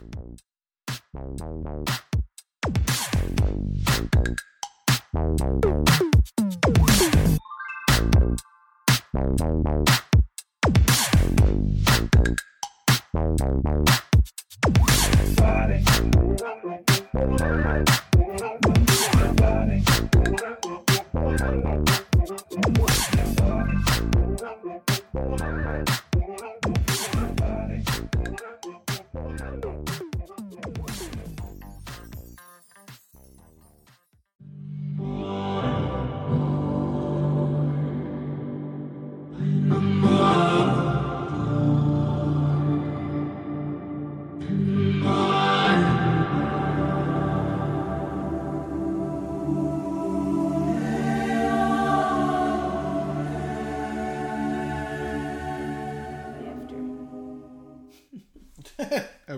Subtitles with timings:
[0.00, 0.06] A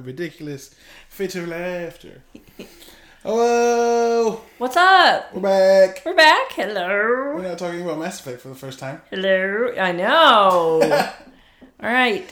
[0.05, 0.75] ridiculous
[1.09, 2.23] fit of laughter.
[3.23, 5.33] Hello, What's up?
[5.33, 6.03] we're back.
[6.05, 6.51] We're back.
[6.53, 7.35] Hello.
[7.37, 9.01] We're not talking about Mass Effect for the first time.
[9.11, 9.73] Hello.
[9.79, 10.81] I know.
[11.83, 12.29] All right.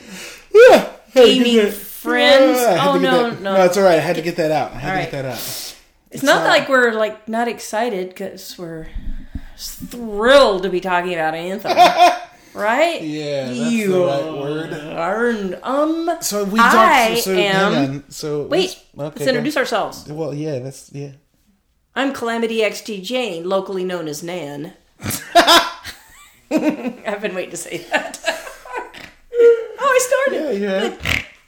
[0.53, 2.59] Yeah, Gaming friends.
[2.81, 3.57] Oh, no, that- no.
[3.57, 3.99] no, it's all right.
[3.99, 4.73] I had to get that out.
[4.73, 5.11] I had All to right.
[5.11, 5.77] get that out.
[6.11, 8.89] It's not not- uh, like we're like not excited because we're
[9.57, 11.71] thrilled to be talking about Anthem,
[12.55, 13.03] right?
[13.03, 14.73] Yeah, that's you the right word.
[14.73, 15.31] Are,
[15.63, 16.11] um.
[16.21, 17.15] So we I.
[17.17, 18.05] So, am-.
[18.09, 18.61] So Wait.
[18.61, 20.07] let's, let's okay, introduce ourselves.
[20.09, 21.13] Well, yeah, that's yeah.
[21.95, 24.75] I'm Calamity XT Jane, locally known as Nan.
[26.51, 28.21] I've been waiting to say that.
[29.33, 30.61] oh, I started.
[30.61, 30.99] Yeah, Here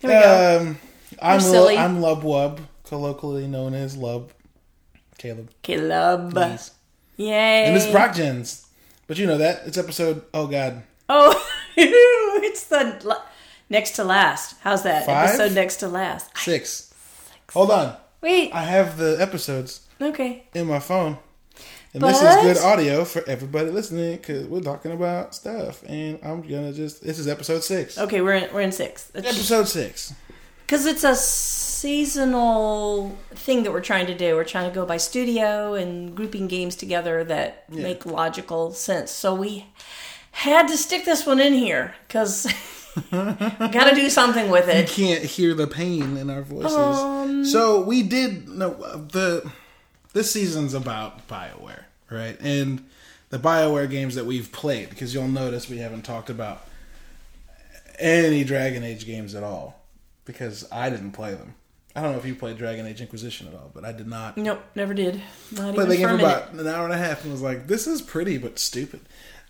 [0.03, 0.59] we yeah.
[0.59, 0.61] go.
[0.61, 0.79] Um,
[1.21, 1.41] I'm.
[1.41, 4.31] Lu- I'm Lub Wub, colloquially known as Lub.
[5.19, 5.51] Caleb.
[5.63, 6.33] Caleb.
[6.33, 6.73] Please.
[7.17, 7.67] Yay.
[7.67, 8.67] And it's ProcGens.
[9.07, 9.63] But you know that.
[9.67, 10.83] It's episode, oh God.
[11.15, 11.47] Oh,
[11.77, 13.21] it's the
[13.69, 14.57] next to last.
[14.63, 15.05] How's that?
[15.05, 15.29] Five?
[15.29, 16.35] Episode next to last.
[16.39, 16.95] Six.
[17.53, 17.97] Hold on.
[18.23, 18.51] Wait.
[18.55, 20.45] I have the episodes Okay.
[20.55, 21.19] in my phone.
[21.93, 25.83] And this is good audio for everybody listening because we're talking about stuff.
[25.87, 27.99] And I'm going to just, this is episode six.
[27.99, 29.13] Okay, we're in, we're in six.
[29.15, 30.15] Episode six.
[30.65, 34.37] Because it's a seasonal thing that we're trying to do.
[34.37, 37.83] We're trying to go by studio and grouping games together that Yeah.
[37.83, 39.11] make logical sense.
[39.11, 39.67] So we
[40.33, 42.47] had to stick this one in here because
[43.11, 44.89] got to do something with You it.
[44.89, 46.75] can't hear the pain in our voices.
[46.77, 49.51] Um, so we did, no, the,
[50.13, 52.37] this season's about BioWare, right?
[52.41, 52.85] And
[53.31, 56.67] the BioWare games that we've played because you'll notice we haven't talked about
[57.99, 59.81] any Dragon Age games at all
[60.25, 61.55] because I didn't play them.
[61.95, 64.39] I don't know if you played Dragon Age Inquisition at all, but I did not.
[64.39, 65.21] Nope, never did.
[65.51, 67.67] Not the even for a for about an hour and a half and was like,
[67.67, 69.01] "This is pretty but stupid."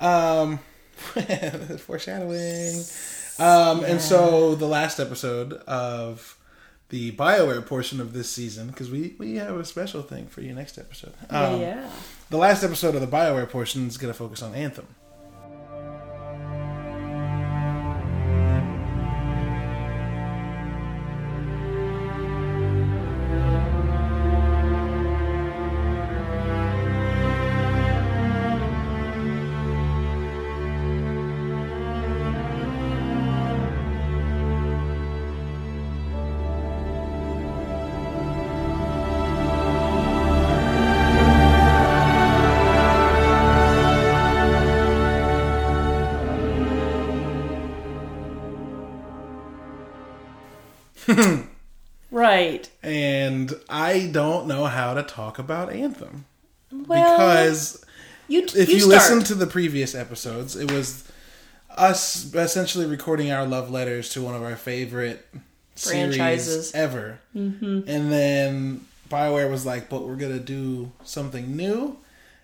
[0.00, 0.59] Um,
[1.80, 2.82] foreshadowing.
[3.38, 6.36] Um, and so the last episode of
[6.90, 10.54] the Bioware portion of this season, because we we have a special thing for you
[10.54, 11.14] next episode.
[11.30, 11.91] Um, yeah.
[12.30, 14.86] The last episode of the Bioware portion is going to focus on Anthem.
[52.12, 52.68] Right.
[52.82, 56.26] And I don't know how to talk about Anthem
[56.70, 57.82] Well, because
[58.28, 61.10] you, if you, you, listen to the previous episodes, it was
[61.70, 65.26] us essentially recording our love letters to one of our favorite
[65.74, 66.70] Franchises.
[66.70, 67.18] series ever.
[67.34, 67.88] Mm-hmm.
[67.88, 71.96] And then Bioware was like, "But we're gonna do something new,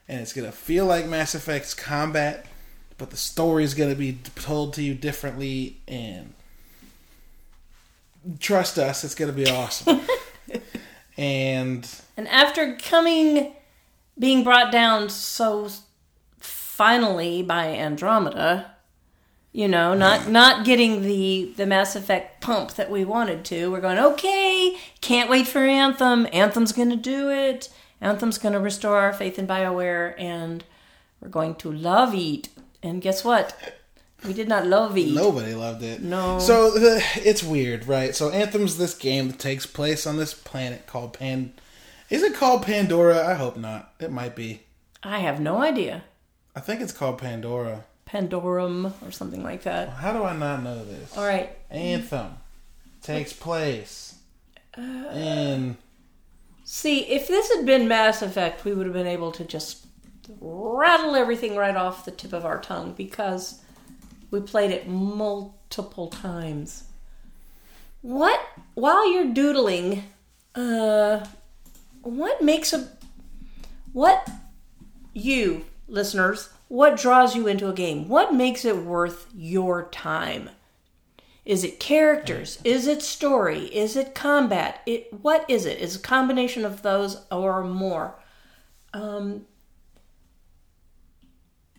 [0.09, 2.47] and it's gonna feel like Mass Effect's combat,
[2.97, 6.33] but the story is gonna be told to you differently, and
[8.39, 10.01] trust us, it's gonna be awesome."
[11.17, 13.55] and And after coming,
[14.19, 15.71] being brought down so
[16.39, 18.73] finally by Andromeda,
[19.53, 23.81] you know, not not getting the the Mass Effect pump that we wanted to, we're
[23.81, 24.77] going okay.
[25.01, 26.29] Can't wait for Anthem.
[26.33, 27.69] Anthem's going to do it.
[28.01, 30.63] Anthem's going to restore our faith in Bioware, and
[31.21, 32.49] we're going to love it.
[32.83, 33.57] And guess what?
[34.27, 35.13] We did not love it.
[35.13, 36.03] Nobody loved it.
[36.03, 36.39] No.
[36.39, 38.15] So the, it's weird, right?
[38.15, 41.53] So Anthem's this game that takes place on this planet called Pan.
[42.11, 43.27] Is it called Pandora?
[43.27, 43.93] I hope not.
[44.01, 44.63] It might be.
[45.03, 46.05] I have no idea.
[46.57, 47.85] I think it's called Pandora.
[48.09, 49.91] Pandorum or something like that.
[49.91, 51.17] How do I not know this?
[51.17, 51.51] All right.
[51.71, 52.39] Anthem
[53.03, 54.17] takes place
[54.77, 55.77] uh, and
[56.71, 59.87] See, if this had been Mass Effect, we would have been able to just
[60.39, 63.63] rattle everything right off the tip of our tongue because
[64.31, 66.85] we played it multiple times.
[68.03, 68.41] What,
[68.75, 70.05] while you're doodling,
[70.55, 71.25] uh,
[72.03, 72.89] what makes a,
[73.93, 74.29] what,
[75.13, 78.09] you, listeners, what draws you into a game?
[78.09, 80.51] What makes it worth your time?
[81.45, 82.59] Is it characters?
[82.63, 83.65] Is it story?
[83.75, 84.83] Is it combat?
[84.85, 85.79] It what is it?
[85.79, 88.17] Is a combination of those or more?
[88.93, 89.47] Um,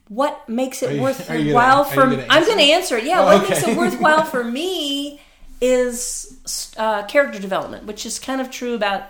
[0.09, 2.23] what makes it you- are gonna- worthwhile for me?
[2.29, 3.05] I'm going to answer it.
[3.05, 3.53] Yeah, Oh, what okay.
[3.53, 5.21] makes it worthwhile for me
[5.61, 9.03] is uh, character development, which is kind of true about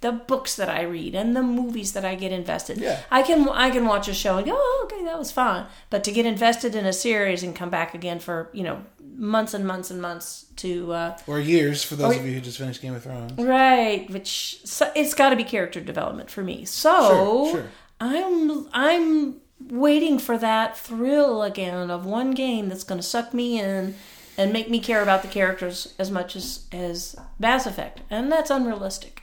[0.00, 2.78] the books that I read and the movies that I get invested.
[2.78, 3.00] Yeah.
[3.10, 5.66] I can I can watch a show and go, oh, okay, that was fun.
[5.90, 8.82] But to get invested in a series and come back again for you know
[9.14, 12.40] months and months and months to uh, or years for those Or- of you who
[12.40, 13.32] just finished Game of Thrones.
[13.38, 16.64] right, which so it's got to be character development for me.
[16.64, 17.68] So Sure, sure.
[18.00, 19.34] I'm I'm
[19.68, 23.94] waiting for that thrill again of one game that's going to suck me in
[24.38, 28.50] and make me care about the characters as much as as Mass Effect, and that's
[28.50, 29.22] unrealistic.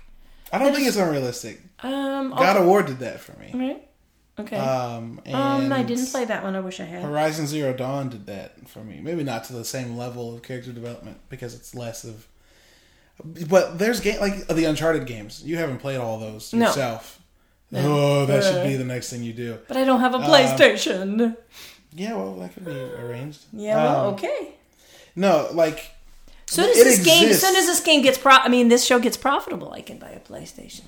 [0.52, 1.62] I don't think it's unrealistic.
[1.82, 3.52] Um, God of War did that for me.
[3.54, 3.84] right?
[4.40, 4.56] Okay.
[4.58, 6.56] Um, and um, I didn't play that one.
[6.56, 7.02] I wish I had.
[7.04, 9.00] Horizon Zero Dawn did that for me.
[9.02, 12.28] Maybe not to the same level of character development because it's less of.
[13.50, 15.44] But there's game like the Uncharted games.
[15.44, 16.72] You haven't played all those No.
[17.74, 19.58] Oh, that should be the next thing you do.
[19.68, 21.36] But I don't have a PlayStation.
[21.94, 23.42] Yeah, well, that could be arranged.
[23.54, 24.56] yeah, well, Um, okay.
[25.16, 25.92] No, like
[26.46, 29.18] Soon as this game, soon as this game gets pro, I mean, this show gets
[29.18, 30.82] profitable, I can buy a PlayStation.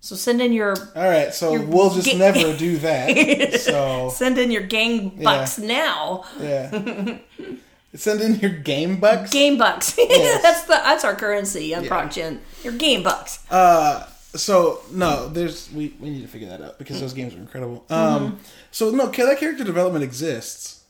[0.00, 1.32] So send in your all right.
[1.32, 3.60] So we'll just ga- never do that.
[3.60, 6.24] So send in your game bucks now.
[6.40, 7.18] yeah,
[7.94, 9.30] send in your game bucks.
[9.32, 9.96] Game bucks.
[9.98, 10.42] Yes.
[10.42, 12.40] that's the that's our currency on ProcGen.
[12.62, 13.38] Your game bucks.
[13.50, 17.38] Uh, so no, there's we, we need to figure that out because those games are
[17.38, 17.84] incredible.
[17.90, 18.36] Um, Mm-hmm.
[18.70, 20.84] so no, that character development exists.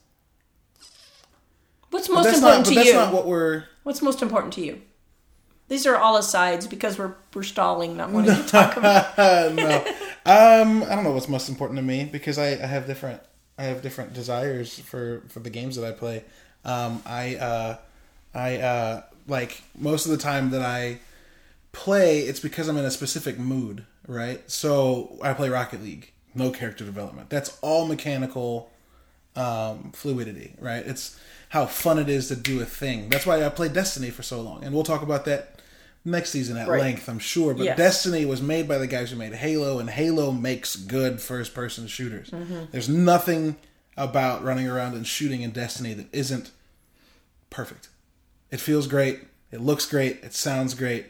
[1.89, 2.65] What's most that's important not.
[2.65, 2.93] But to that's you?
[2.95, 3.65] not what we're.
[3.83, 4.81] What's most important to you?
[5.67, 9.17] These are all asides because we're we're stalling, not wanting to talk about.
[9.17, 9.77] no,
[10.25, 13.21] um, I don't know what's most important to me because I, I have different
[13.57, 16.23] I have different desires for for the games that I play.
[16.63, 17.77] Um, I uh,
[18.33, 20.99] I uh, like most of the time that I
[21.75, 24.41] play, it's because I'm in a specific mood, right?
[24.49, 27.29] So I play Rocket League, no character development.
[27.29, 28.71] That's all mechanical
[29.35, 30.85] um, fluidity, right?
[30.87, 31.19] It's
[31.49, 33.09] how fun it is to do a thing.
[33.09, 35.59] That's why I played Destiny for so long, and we'll talk about that
[36.05, 36.79] next season at Right.
[36.79, 37.53] length, I'm sure.
[37.53, 37.77] But Yes.
[37.77, 42.29] Destiny was made by the guys who made Halo, and Halo makes good first-person shooters.
[42.29, 42.65] Mm-hmm.
[42.71, 43.57] There's nothing
[43.97, 46.51] about running around and shooting in Destiny that isn't
[47.49, 47.89] perfect.
[48.51, 49.21] It feels great.
[49.51, 50.23] It looks great.
[50.23, 51.07] It sounds great.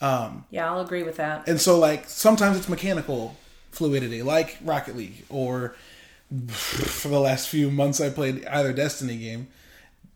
[0.00, 1.48] Yeah, I'll agree with that.
[1.48, 3.36] And so, like, sometimes it's mechanical
[3.70, 5.74] fluidity, like Rocket League, or
[6.48, 9.48] for the last few months, I played either Destiny game,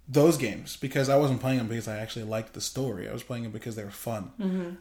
[0.08, 3.08] those games, because I wasn't playing them because I actually liked the story.
[3.08, 4.31] I was playing them because they were fun.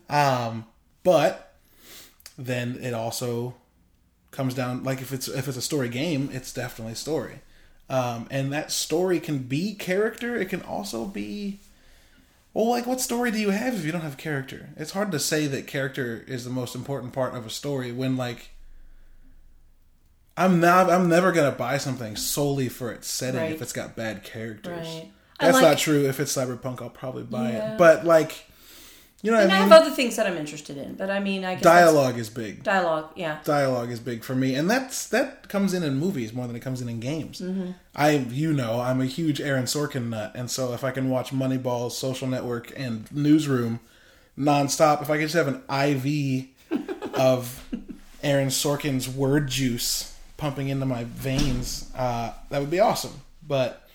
[0.09, 0.65] Um,
[1.03, 1.56] but
[2.38, 3.56] then it also
[4.31, 7.42] comes down like if it's if it's a story game, it's definitely story.
[7.89, 10.36] Um, and that story can be character.
[10.38, 11.59] It can also be
[12.53, 14.69] well, like what story do you have if you don't have character?
[14.77, 18.17] It's hard to say that character is the most important part of a story when
[18.17, 18.50] like
[20.38, 23.51] I'm not I'm never gonna buy something solely for its setting Right.
[23.51, 24.88] if it's got bad characters.
[24.88, 25.12] Right.
[25.39, 26.05] That's like- not true.
[26.08, 27.74] If it's cyberpunk, I'll probably buy Yeah.
[27.74, 27.77] it.
[27.77, 28.46] But like,
[29.22, 31.46] you know And I I have other things that I'm interested in, but I mean,
[31.46, 32.63] I guess Dialogue is big.
[32.63, 33.40] dialogue, yeah.
[33.44, 36.62] Dialogue is big for me, and that's that comes in in movies more than it
[36.62, 37.42] comes in in games.
[37.42, 37.72] Mm-hmm.
[37.96, 41.32] I, you know, I'm a huge Aaron Sorkin nut, and so if I can watch
[41.32, 43.80] Moneyball, Social Network, and Newsroom
[44.38, 46.48] nonstop, if I could just have an IV
[47.16, 47.63] of
[48.24, 53.22] Aaron Sorkin's word juice pumping into my veins, uh, that would be awesome.
[53.48, 53.88] But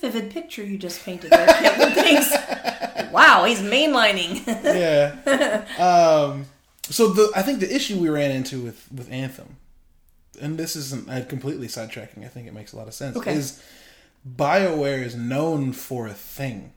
[0.00, 1.92] vivid picture you just painted there, Kevin.
[1.92, 3.12] Thanks.
[3.12, 4.46] Wow, he's mainlining.
[4.46, 5.64] yeah.
[5.78, 6.46] um,
[6.82, 9.56] so the I think the issue we ran into with with Anthem,
[10.40, 12.24] and this isn't uh, completely sidetracking.
[12.24, 13.16] I think it makes a lot of sense.
[13.16, 13.34] Okay.
[13.34, 13.62] Is
[14.28, 16.72] Bioware is known for a thing,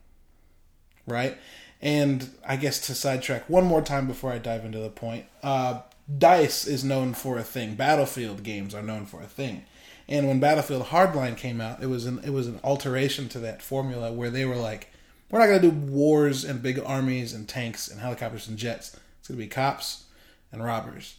[1.06, 1.38] right?
[1.82, 5.82] And I guess to sidetrack one more time before I dive into the point, uh,
[6.18, 7.76] Dice is known for a thing.
[7.76, 9.66] Battlefield games are known for a thing.
[10.08, 13.62] And when Battlefield Hardline came out, it was an it was an alteration to that
[13.62, 14.90] formula where they were like,
[15.30, 18.96] we're not going to do wars and big armies and tanks and helicopters and jets.
[19.20, 20.04] It's going to be cops
[20.52, 21.16] and robbers.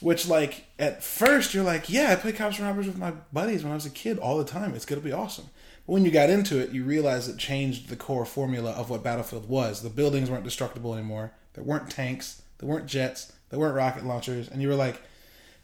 [0.00, 3.62] Which, like, at first you're like, yeah, I played cops and robbers with my buddies
[3.62, 4.74] when I was a kid all the time.
[4.74, 5.46] It's going to be awesome.
[5.86, 9.02] But when you got into it, you realized it changed the core formula of what
[9.02, 9.82] Battlefield was.
[9.82, 11.32] The buildings weren't destructible anymore.
[11.54, 12.42] There weren't tanks.
[12.58, 13.32] There weren't jets.
[13.50, 14.48] There weren't rocket launchers.
[14.48, 15.00] And you were like,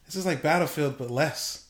[0.06, 1.61] this is like Battlefield, but less.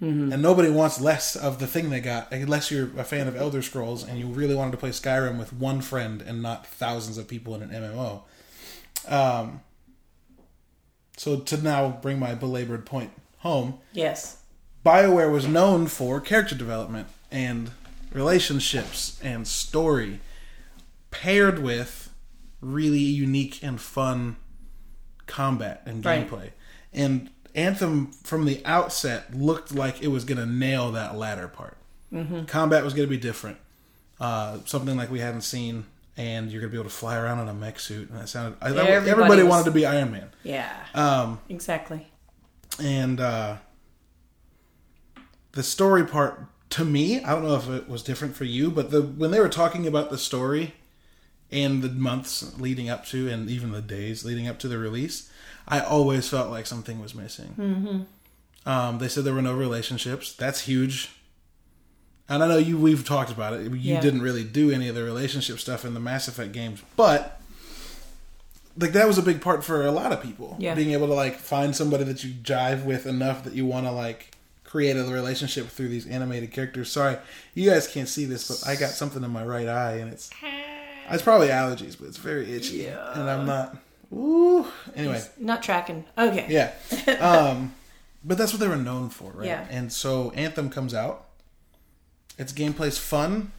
[0.00, 3.62] And nobody wants less of the thing they got, unless you're a fan of Elder
[3.62, 7.26] Scrolls and you really wanted to play Skyrim with one friend and not thousands of
[7.26, 8.22] people in an MMO.
[9.08, 9.60] Um,
[11.16, 14.36] so to now bring my belabored point home, Yes.
[14.86, 17.72] BioWare was known for character development and
[18.12, 20.20] relationships and story
[21.10, 22.10] paired with
[22.60, 24.36] really unique and fun
[25.26, 26.28] combat and Right.
[26.30, 26.50] gameplay.
[26.92, 31.76] And Anthem from the outset looked like it was going to nail that latter part.
[32.12, 32.44] Mm-hmm.
[32.44, 33.58] Combat was going to be different.
[34.20, 35.84] Uh, something like we hadn't seen
[36.16, 38.28] and you're going to be able to fly around in a mech suit and that
[38.28, 40.30] sounded I, that- Everybody everybody was- wanted to be Iron Man.
[40.42, 40.72] Yeah.
[40.94, 42.08] Um exactly.
[42.82, 43.56] and uh,
[45.52, 48.90] the story part to me i don't know if it was different for you but
[48.90, 50.74] the when they were talking about the story
[51.50, 55.30] and the months leading up to and even the days leading up to the release
[55.68, 58.68] i always felt like something was missing mm-hmm.
[58.68, 61.10] um, they said there were no relationships that's huge
[62.28, 64.00] and i know you we've talked about it you Yeah.
[64.00, 67.40] didn't really do any of the relationship stuff in the mass effect games but
[68.80, 70.54] like that was a big part for a lot of people.
[70.60, 70.74] Yeah.
[70.76, 73.90] Being able to like find somebody that you jive with enough that you want to
[73.90, 74.30] like
[74.62, 76.92] create a relationship through these animated characters.
[76.92, 77.16] Sorry,
[77.54, 80.30] you guys can't see this, but I got something in my right eye, and it's
[81.10, 83.18] it's probably allergies, but it's very itchy, Yeah.
[83.20, 83.76] and I'm not.
[84.12, 84.66] Ooh.
[84.94, 86.04] Anyway, Not tracking.
[86.16, 86.46] Okay.
[86.48, 86.72] yeah.
[87.20, 87.74] Um,
[88.24, 89.46] but that's what they were known for, right?
[89.46, 89.66] Yeah.
[89.70, 91.26] And so Anthem comes out.
[92.38, 93.52] Its gameplay's fun,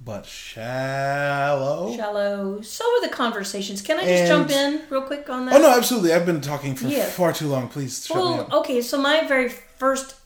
[0.00, 1.94] but shallow.
[1.96, 2.60] Shallow.
[2.62, 3.82] So are the conversations.
[3.82, 5.54] Can I just And- jump in real quick on that?
[5.54, 6.12] Oh no, absolutely.
[6.12, 7.06] I've been talking for Yeah.
[7.06, 7.68] far too long.
[7.68, 10.16] Please shut Well, okay, so my very first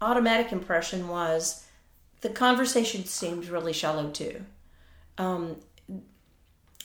[0.00, 1.64] automatic impression was
[2.20, 4.44] the conversation seemed really shallow too.
[5.18, 5.56] Um,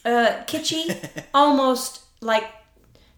[0.06, 1.00] uh, kitschy,
[1.34, 2.46] almost like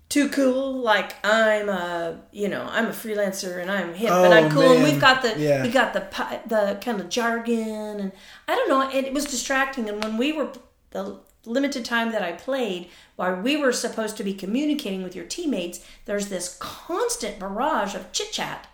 [0.10, 0.74] too cool.
[0.82, 4.74] Like I'm a, you know, I'm a freelancer and I'm hip and Oh, I'm cool.
[4.74, 5.64] And we've got the, Yeah.
[5.64, 6.02] we got the,
[6.48, 8.12] the kind of jargon and
[8.48, 8.90] I don't know.
[8.90, 9.90] It, it was distracting.
[9.90, 10.50] And when we were
[10.92, 15.26] the limited time that I played, while we were supposed to be communicating with your
[15.26, 18.68] teammates, there's this constant barrage of chit chat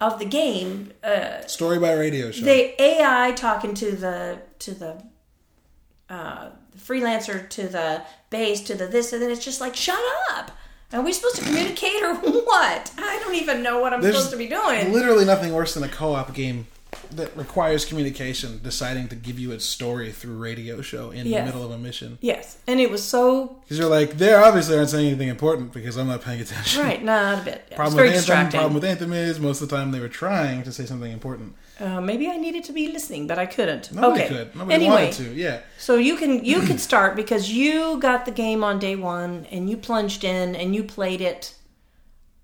[0.00, 0.92] of the game.
[1.04, 2.44] Uh, Story by radio show.
[2.44, 5.02] the AI talking to the to the
[6.08, 9.98] uh, freelancer to the base to the this and then it's just like shut
[10.32, 10.50] up.
[10.92, 12.92] Are we supposed to communicate or what?
[12.98, 14.92] I don't even know what I'm There's supposed to be doing.
[14.92, 16.66] Literally nothing worse than a co-op game
[17.12, 21.40] that requires communication, deciding to give you its story through radio show in Yes.
[21.40, 22.18] the middle of a mission.
[22.20, 25.96] yes, and it was so Because you're like, they're obviously aren't saying anything important because
[25.96, 26.82] I'm not paying attention.
[26.82, 27.64] right, not a bit.
[27.68, 28.50] It's Problem very with Anthem.
[28.50, 31.54] Problem with Anthem is most of the time they were trying to say something important.
[31.80, 33.90] Uh, maybe I needed to be listening, but I couldn't.
[33.92, 34.28] Nobody okay.
[34.28, 34.54] could.
[34.54, 35.32] Nobody anyway, wanted to.
[35.34, 35.60] Yeah.
[35.78, 39.68] So you can you could start because you got the game on day one and
[39.70, 41.54] you plunged in and you played it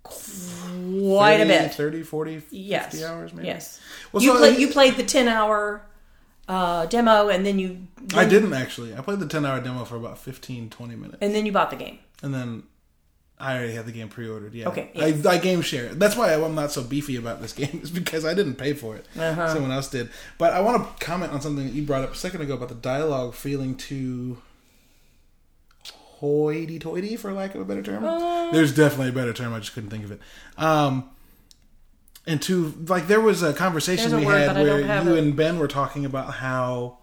[0.03, 1.75] quite 30, a bit.
[1.75, 3.03] 30, 40, 50 Yes.
[3.05, 3.49] hours maybe.
[3.49, 3.81] Yes.
[4.13, 5.83] Well, you so played I- you played the ten hour
[6.49, 8.95] uh, demo and then you I didn't actually.
[8.97, 11.19] I played the 10 hour demo for about 15, 20 minutes.
[11.21, 11.99] and then you bought the game.
[12.23, 12.63] And then
[13.39, 14.55] I already had the game pre-ordered.
[14.55, 14.69] Yeah.
[14.69, 15.95] Okay, I, I game share.
[15.95, 17.81] That's why I'm not so beefy about this game.
[17.83, 19.07] Is because I didn't pay for it.
[19.19, 19.53] Uh-huh.
[19.53, 20.09] Someone else did.
[20.39, 22.69] But I want to comment on something that you brought up a second ago about
[22.71, 24.39] the dialogue feeling too
[26.19, 28.05] hoity-toity, for lack of a better term.
[28.05, 28.51] Uh.
[28.53, 29.53] There's definitely a better term.
[29.53, 30.21] I just couldn't think of it.
[30.57, 31.11] Um,
[32.27, 35.19] and to like, there was a conversation There's we word, had where you it.
[35.19, 36.99] and Ben were talking about how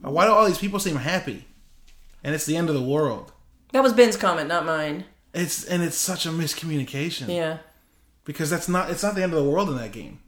[0.00, 1.44] why do all these people seem happy,
[2.24, 3.32] and it's the end of the world.
[3.72, 5.04] That was Ben's comment, not mine.
[5.32, 7.58] It's and it's such a miscommunication Yeah.
[8.24, 10.20] because that's not it's not the end of the world in that game.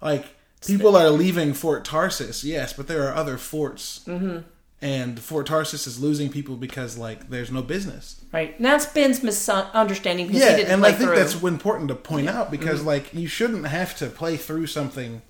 [0.00, 0.26] Like
[0.66, 4.38] people are leaving Fort Tarsis, yes, but there are other forts, mm-hmm.
[4.80, 8.22] and Fort Tarsis is losing people because like there's no business.
[8.32, 8.56] Right.
[8.56, 11.18] And that's Ben's misunderstanding because Yeah, he didn't and play I think through.
[11.18, 15.22] that's important to point out because like you shouldn't have to play through something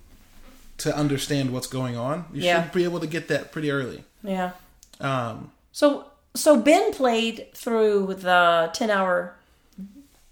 [0.79, 2.25] to understand what's going on.
[2.33, 2.63] You Yeah.
[2.63, 4.03] should be able to get that pretty early.
[4.23, 4.51] yeah.
[4.99, 9.35] Um, So so Ben played through the ten hour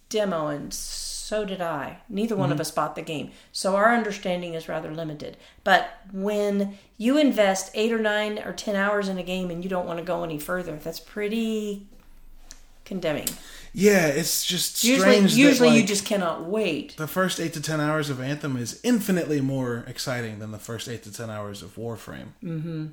[0.10, 2.00] demo and so did I.
[2.10, 2.62] Neither one of Mm-hmm.
[2.62, 3.32] us bought the game.
[3.54, 5.38] So our understanding is rather limited.
[5.64, 9.70] But when you invest eight or nine or ten hours in a game and you
[9.70, 11.88] don't want to go any further, that's pretty
[12.84, 13.30] condemning.
[13.72, 15.32] yeah, it's just Usually strange.
[15.32, 16.98] that, usually you just cannot wait.
[16.98, 20.90] the first eight to ten hours of Anthem is infinitely more exciting than the first
[20.90, 22.90] eight to ten hours of Warframe.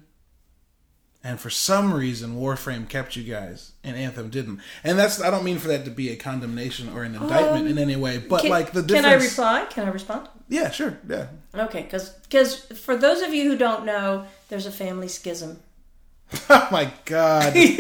[1.25, 4.61] And for some reason, Warframe kept you guys, and Anthem didn't.
[4.85, 7.77] And that's I don't mean for that to be a condemnation or an indictment in
[7.77, 9.05] any way, but Um, Can, like the difference.
[9.05, 9.67] can I reply?
[9.69, 10.29] Can I respond?
[10.49, 11.27] yeah, sure, yeah.
[11.55, 15.61] Okay, because because for those of you who don't know, there's a family schism.
[16.51, 17.55] Oh my god.
[17.55, 17.75] we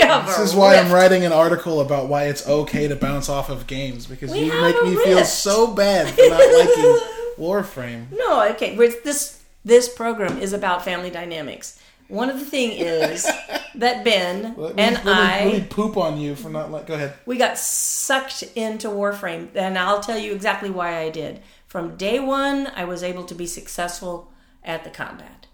[0.00, 3.50] have This is why I'm writing an article about why it's okay to bounce off
[3.50, 6.98] of games because We you make me feel so bad for not liking
[7.38, 8.06] Warframe.
[8.12, 8.76] No, okay.
[8.76, 11.78] This this program is about family dynamics.
[12.08, 13.24] One of the thing is
[13.74, 16.70] that Ben Let me, and let me, I let me poop on you for not
[16.70, 16.86] like.
[16.86, 17.14] Go ahead.
[17.26, 21.40] we got sucked into Warframe, and I'll tell you exactly why I did.
[21.66, 24.30] From day one, I was able to be successful
[24.62, 25.46] at the combat.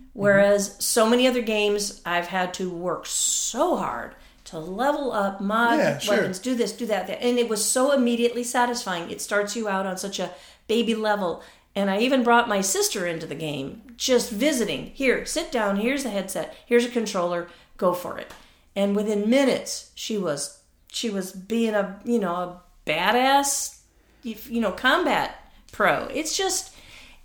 [0.00, 0.04] Mm-hmm.
[0.12, 5.78] Whereas so many other games, I've had to work so hard to level up, mod
[5.78, 6.16] Yeah, sure.
[6.16, 9.10] weapons, do this, do that, that, and it was so immediately satisfying.
[9.10, 10.30] It starts you out on such a
[10.68, 11.42] baby level.
[11.74, 14.86] And I even brought my sister into the game, just visiting.
[14.94, 15.76] Here, sit down.
[15.76, 16.56] Here's the headset.
[16.66, 17.48] Here's a controller.
[17.76, 18.32] Go for it.
[18.76, 23.78] And within minutes, she was she was being a you know a badass
[24.22, 26.06] you know combat pro.
[26.06, 26.74] It's just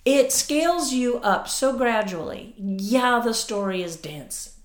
[0.06, 2.54] it scales you up so gradually.
[2.58, 4.56] Yeah, the story is dense.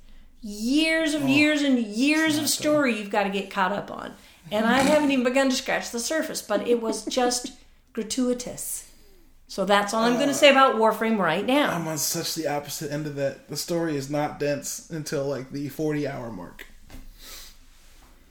[0.40, 4.14] Years of oh, years and years of story you've got to get caught up on.
[4.50, 7.52] And I haven't even begun to scratch the surface, but it was just
[7.92, 8.90] gratuitous.
[9.46, 11.70] So that's all I'm going to say about Warframe right now.
[11.72, 13.48] I'm on such the opposite end of that.
[13.48, 16.66] The story is not dense until like the 40 hour mark.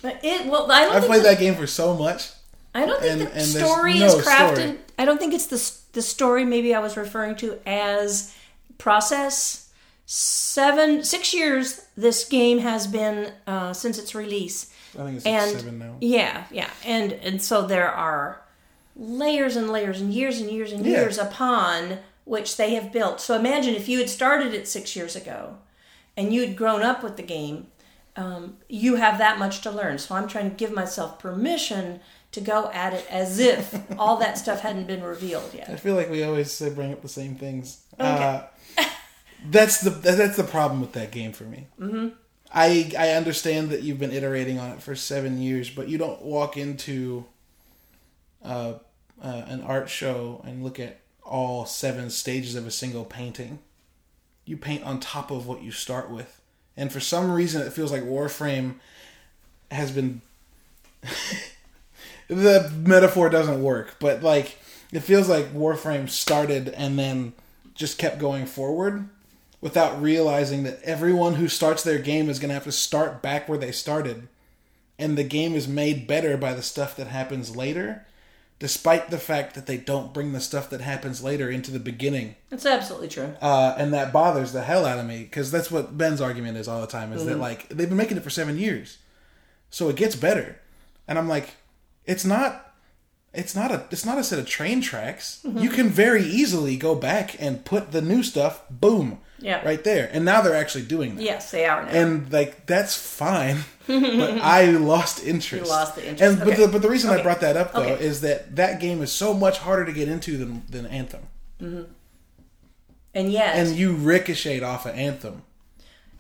[0.04, 2.30] It well, I I've played that game for so much.
[2.76, 4.54] I don't think And- the and story no is crafted.
[4.56, 4.78] story.
[5.00, 6.44] I don't think it's the the story.
[6.44, 8.36] Maybe I was referring to as
[8.78, 9.70] process.
[10.06, 11.86] Seven, six years.
[11.96, 15.96] This game has been uh, since its release, I think it's like and seven now.
[16.02, 18.42] yeah, yeah, and and so there are
[18.96, 21.02] layers and layers and years and years and Yeah.
[21.02, 23.20] years upon which they have built.
[23.20, 25.58] So imagine if you had started it six years ago,
[26.16, 27.68] and you had grown up with the game,
[28.16, 29.98] um, you have that much to learn.
[29.98, 32.00] So I'm trying to give myself permission
[32.32, 35.70] to go at it as if all that stuff hadn't been revealed yet.
[35.70, 37.82] I feel like we always say bring up the same things.
[38.00, 38.44] Uh,
[39.50, 41.68] that's the that's the problem with that game for me.
[41.80, 42.10] Mm-hmm.
[42.54, 46.22] I I understand that you've been iterating on it for seven years, but you don't
[46.22, 47.26] walk into
[48.44, 48.74] uh,
[49.22, 53.60] uh, an art show and look at all seven stages of a single painting.
[54.46, 56.42] You paint on top of what you start with,
[56.76, 58.76] and for some reason, it feels like Warframe
[59.72, 60.22] has been
[62.28, 64.58] the metaphor doesn't work, but like
[64.92, 67.34] it feels like Warframe started and then
[67.74, 69.10] just kept going forward
[69.60, 73.48] without realizing that everyone who starts their game is going to have to start back
[73.48, 74.28] where they started.
[75.00, 78.06] And the game is made better by the stuff that happens later,
[78.64, 82.34] despite the fact that they don't bring the stuff that happens later into the beginning.
[82.50, 83.36] That's absolutely true.
[83.42, 86.70] Uh, and that bothers the hell out of me because that's what Ben's argument is
[86.70, 89.00] all the time is that like they've been making it for seven years,
[89.70, 90.62] so it gets better,
[91.10, 91.56] and I'm like,
[92.06, 92.74] it's not,
[93.34, 95.42] it's not a, it's not a set of train tracks.
[95.44, 99.62] You can very easily go back and put the new stuff, boom, Yeah.
[99.66, 101.24] right there, and now they're actually doing that.
[101.24, 101.90] Yes, they are now.
[101.92, 104.04] And like that's fine, but
[104.42, 105.66] I lost interest.
[105.66, 106.22] You lost the interest.
[106.24, 108.04] And but the but the reason I brought that up though Okay.
[108.04, 111.22] is that that game is so much harder to get into than than Anthem
[111.62, 111.84] mm-hmm.
[113.14, 115.44] and yet, and you ricocheted off of Anthem.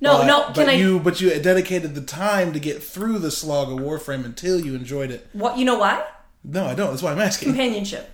[0.01, 0.45] no, But- no.
[0.47, 0.73] but Can I?
[0.73, 4.75] you but you dedicated the time to get through the slog of Warframe until you
[4.75, 5.27] enjoyed it.
[5.33, 5.77] what you know?
[5.79, 6.03] Why?
[6.43, 6.89] No, I don't.
[6.89, 7.49] That's why I'm asking.
[7.49, 8.09] Companionship.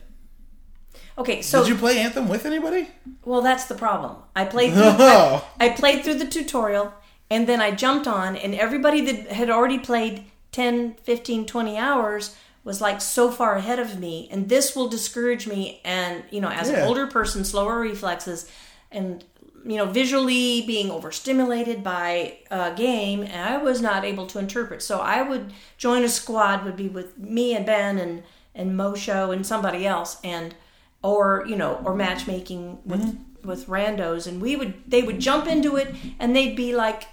[1.17, 2.88] Okay, so Did you play Anthem with anybody?
[3.25, 4.15] Well, that's the problem.
[4.35, 5.45] I played through, Oh.
[5.59, 6.93] I, I played through the tutorial
[7.29, 12.35] and then I jumped on and everybody that had already played 10, 15, 20 hours
[12.63, 16.49] was like so far ahead of me and this will discourage me and, you know,
[16.49, 16.77] as Yeah.
[16.79, 18.49] an older person, slower reflexes
[18.91, 19.23] and
[19.65, 24.81] you know, visually being overstimulated by a game, and I was not able to interpret.
[24.81, 28.23] So I would join a squad, would be with me and Ben and
[28.55, 30.55] and Mosho and somebody else, and
[31.03, 33.47] or you know, or matchmaking with Mm-hmm.
[33.49, 37.03] with randos, and we would they would jump into it, and they'd be like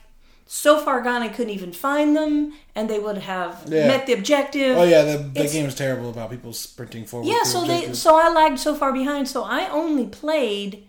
[0.46, 3.88] so far gone I couldn't even find them, and they would have Yeah.
[3.88, 4.76] met the objective.
[4.78, 7.28] Oh yeah, the, the It's- game is terrible about people sprinting forward.
[7.28, 10.84] Yeah, so they so I lagged so far behind, so I only played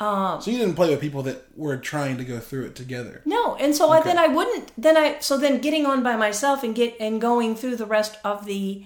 [0.00, 3.20] um, So you didn't play with people that were trying to go through it together.
[3.24, 4.70] No, and so I, then I wouldn't.
[4.80, 8.16] Then I so then getting on by myself and get and going through the rest
[8.24, 8.84] of the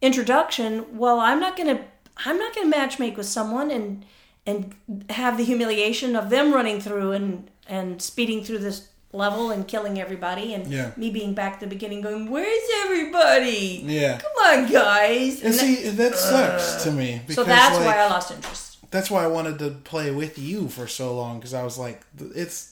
[0.00, 0.96] introduction.
[0.96, 1.84] Well, I'm not gonna
[2.24, 4.04] I'm not gonna matchmake with someone and
[4.46, 4.74] and
[5.10, 10.00] have the humiliation of them running through and and speeding through this level and killing
[10.00, 10.90] everybody and Yeah.
[10.96, 14.18] me being back at the beginning going where's everybody Yeah.
[14.18, 17.20] come on guys And And see, that sucks to me.
[17.26, 20.38] Because, so that's like, why I lost interest that's why I wanted to play with
[20.38, 22.02] you for so long because I was like,
[22.34, 22.70] it's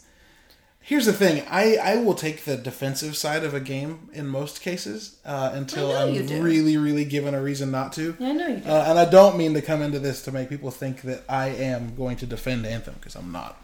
[0.85, 4.61] Here's the thing: I I will take the defensive side of a game in most
[4.61, 8.17] cases uh, until I know you I'm really, really given a reason not to.
[8.19, 8.69] Yeah, I know you do.
[8.69, 11.51] Uh, and I don't mean to come into this to make people think that I
[11.51, 13.57] am going to defend Anthem because I'm not.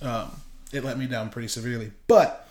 [0.00, 0.30] Um,
[0.74, 2.48] it let me down pretty severely, but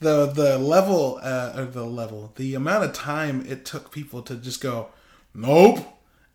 [0.00, 4.36] the the level uh, or the level, the amount of time it took people to
[4.36, 4.88] just go,
[5.34, 5.78] nope,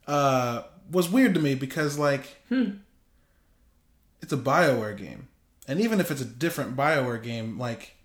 [0.07, 5.27] uh, was weird to me because like it's a Bioware game,
[5.67, 7.95] and even if it's a different Bioware game, like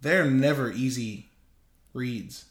[0.00, 1.30] they're never easy
[1.92, 2.46] reads.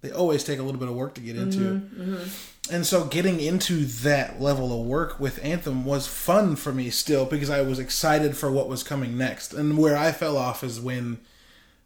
[0.00, 1.58] They always take a little bit of work to get into.
[1.58, 2.74] Mm-hmm, mm-hmm.
[2.74, 7.24] And so getting into that level of work with Anthem was fun for me still
[7.24, 9.52] because I was excited for what was coming next.
[9.52, 11.18] And where I fell off is when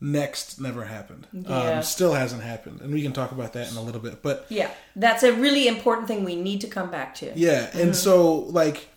[0.02, 1.28] next never happened.
[1.32, 1.76] Um, yeah.
[1.78, 2.80] Um, still hasn't happened.
[2.80, 4.22] And we can talk about that in a little bit.
[4.22, 7.32] But yeah, that's a really important thing we need to come back to.
[7.34, 7.92] yeah, and mm-hmm.
[7.92, 8.88] so like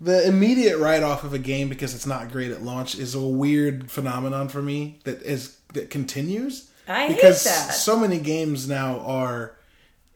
[0.00, 3.20] the immediate write off of a game because it's not great at launch is a
[3.20, 6.67] weird phenomenon for me that is that continues.
[6.88, 7.74] I hate because that.
[7.74, 9.54] so many games now are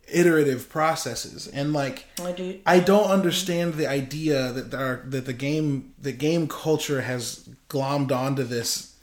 [0.08, 2.60] iterative processes and like I do.
[2.66, 4.70] I don't understand the idea that
[5.10, 8.96] that the game the game culture has glommed onto this.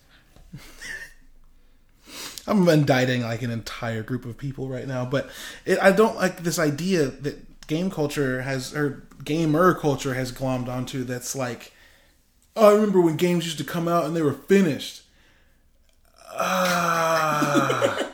[2.47, 5.29] I'm indicting like an entire group of people right now, but
[5.65, 10.67] it, I don't like this idea that game culture has or gamer culture has glommed
[10.67, 11.03] onto.
[11.03, 11.73] That's like,
[12.55, 15.03] oh, I remember when games used to come out and they were finished.
[16.31, 18.09] Ah.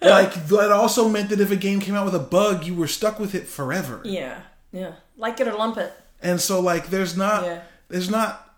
[0.00, 2.88] like that also meant that if a game came out with a bug, you were
[2.88, 4.00] stuck with it forever.
[4.04, 4.40] Yeah,
[4.72, 4.92] yeah.
[5.16, 5.92] Like it or lump it.
[6.20, 7.62] And so like there's not Yeah.
[7.88, 8.48] there's not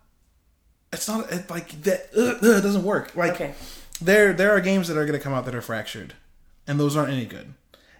[0.92, 3.14] it's not it, like that uh, uh, it doesn't work.
[3.16, 3.54] Like Okay.
[4.00, 6.14] there there are games that are going to come out that are fractured
[6.66, 7.54] and those aren't any good.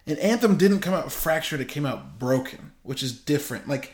[0.07, 3.68] And Anthem didn't come out fractured, it came out broken, which is different.
[3.68, 3.92] Like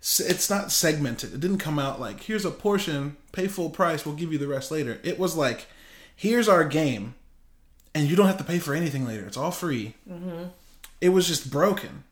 [0.00, 1.32] it's not segmented.
[1.32, 4.48] It didn't come out like here's a portion, pay full price, we'll give you the
[4.48, 4.98] rest later.
[5.02, 5.66] It was like
[6.16, 7.14] here's our game
[7.94, 9.26] and you don't have to pay for anything later.
[9.26, 9.94] It's all free.
[11.00, 12.04] It was just broken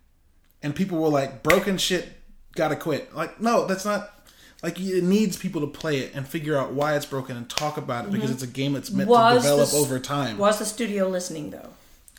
[0.63, 2.09] and people were like, "Broken shit,
[2.55, 4.15] gotta quit." Like, no, that's not.
[4.63, 7.79] Like, it needs people to play it and figure out why it's broken and talk
[7.79, 8.35] about it because mm-hmm.
[8.35, 10.37] it's a game that's meant to develop the over time.
[10.37, 11.71] Was the studio listening though?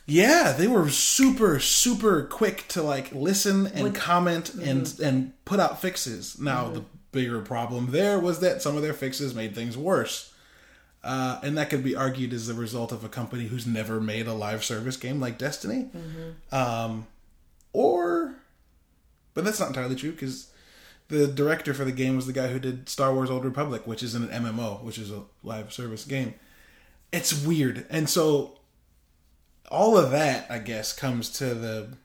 [0.07, 5.03] Yeah, they were super, super quick to like listen and comment and mm-hmm.
[5.03, 6.39] and put out fixes.
[6.39, 6.73] Now mm-hmm.
[6.73, 10.30] the bigger problem there was that some of their fixes made things worse.
[11.03, 14.27] Uh, and that could be argued as the result of a company who's never made
[14.27, 15.89] a live service game like Destiny.
[16.51, 17.07] Um,
[17.73, 18.35] or,
[19.33, 20.51] but that's not entirely true because
[21.07, 24.03] the director for the game was the guy who did Star Wars Old Republic, which
[24.03, 26.35] is an MMO, which is a live service game.
[27.11, 27.85] It's weird.
[27.89, 28.59] And so
[29.71, 31.97] all of that, I guess, comes to the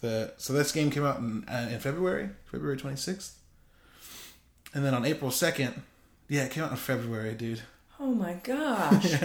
[0.00, 0.32] the.
[0.38, 3.38] So this game came out in uh, in February, February twenty sixth,
[4.72, 5.82] and then on April second,
[6.28, 7.62] yeah, it came out in February, dude.
[8.00, 9.20] Oh my gosh!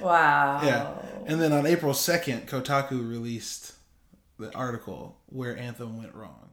[0.00, 0.60] wow.
[0.64, 0.94] Yeah,
[1.26, 3.74] and then on April second, Kotaku released
[4.36, 6.50] the article where Anthem went wrong.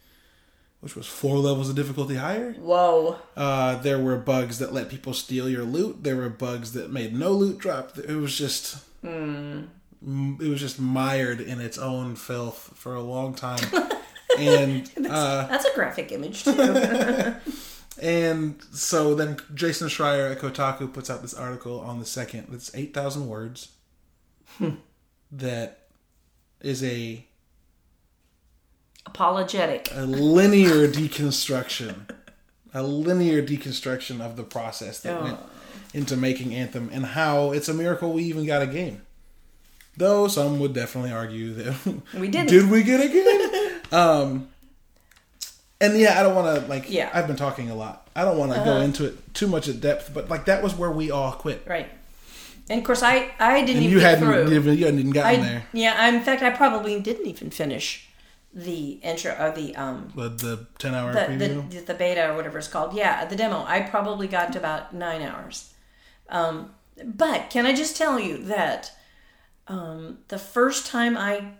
[0.81, 2.53] which was four levels of difficulty higher.
[2.53, 3.16] Whoa.
[3.35, 6.03] Uh, there were bugs that let people steal your loot.
[6.05, 7.97] There were bugs that made no loot drop.
[7.97, 8.77] It was just.
[9.03, 9.69] Mm,
[10.43, 13.64] It was just mired in its own filth for a long time,
[14.38, 16.53] and uh, That's a graphic image too.
[18.00, 22.74] and so then Jason Schreier at Kotaku puts out this article on the second that's
[22.74, 23.68] 8,000 words
[25.32, 25.86] that
[26.60, 27.24] is a,
[29.06, 29.88] Apologetic.
[29.94, 32.08] a linear deconstruction,
[32.74, 35.24] a linear deconstruction of the process that Oh.
[35.24, 35.38] went
[35.94, 39.02] into making Anthem and how it's a miracle we even got a game.
[39.96, 42.48] Though some would definitely argue that We didn't.
[42.50, 43.80] Did we get a game?
[43.92, 44.48] um,
[45.81, 46.90] and yeah, I don't want to like.
[46.90, 47.11] Yeah.
[47.12, 48.09] I've been talking a lot.
[48.14, 50.75] I don't want to go into it too much at depth, but like that was
[50.75, 51.88] where we all quit, Right.
[52.69, 54.55] And of course, I I didn't and even you get hadn't through.
[54.55, 55.66] even you hadn't even gotten I, there.
[55.73, 58.09] Yeah, I, in fact, I probably didn't even finish
[58.55, 61.71] the intro or the um But the ten hour the, preview.
[61.71, 62.95] the the beta or whatever it's called.
[62.95, 63.64] Yeah, the demo.
[63.66, 65.73] I probably got to about nine hours.
[66.29, 66.73] Um,
[67.05, 68.93] but can I just tell you that
[69.66, 71.55] um, the first time I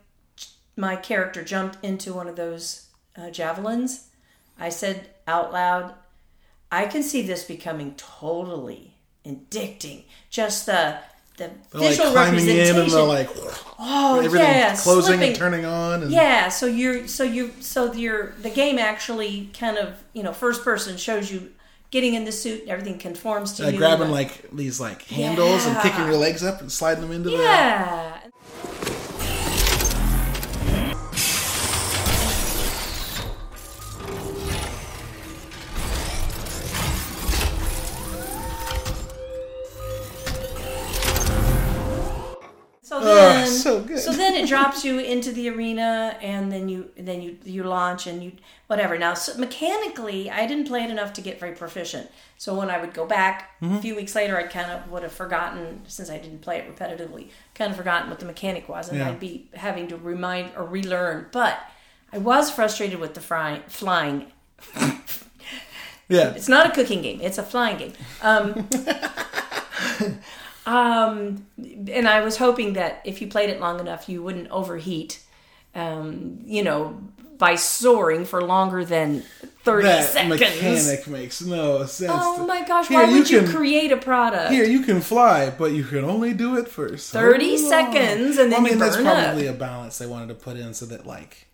[0.77, 4.10] my character jumped into one of those uh, javelins,
[4.61, 5.95] I said out loud,
[6.71, 8.95] "I can see this becoming totally
[9.27, 10.99] addicting." Just the
[11.37, 12.81] the They're, like visual climbing in representation.
[12.81, 13.31] and they're like
[13.79, 15.29] oh everything yeah, closing slipping.
[15.29, 16.03] and turning on.
[16.03, 20.33] And Yeah, so you're so you so your the game actually kind of you know
[20.35, 21.51] first person shows you
[21.91, 23.79] getting in the suit, and everything conforms to like you.
[23.79, 27.37] grabbing like these like handles and kicking your legs up and sliding them into the.
[27.39, 28.20] yeah.
[44.41, 48.33] It drops you into the arena, and then you then you you launch and you
[48.67, 48.99] whatever.
[48.99, 52.11] Now so mechanically, I didn't play it enough to get very proficient.
[52.39, 53.77] So when I would go back Mm-hmm.
[53.77, 56.75] a few weeks later, I kind of would have forgotten since I didn't play it
[56.75, 59.09] repetitively, kind of forgotten what the mechanic was, and Yeah.
[59.11, 61.27] I'd be having to remind or relearn.
[61.31, 61.59] But
[62.13, 64.33] I was frustrated with the fry, flying.
[66.09, 67.93] Yeah, It's not a cooking game; it's a flying game.
[68.23, 68.69] Um,
[70.67, 75.23] um, and I was hoping that if you played it long enough, you wouldn't overheat.
[75.75, 77.01] Um, you know,
[77.39, 79.23] by soaring for longer than
[79.63, 80.41] thirty that seconds.
[80.41, 82.11] mechanic makes no sense.
[82.15, 82.89] Oh my gosh!
[82.89, 84.51] Here, Why would you, can- create a product?
[84.53, 87.59] Here, you can fly, but you can only do it for so 30 long.
[87.59, 89.17] seconds, and then I mean, you that's burn up.
[89.25, 91.47] probably a balance they wanted to put in so that, like,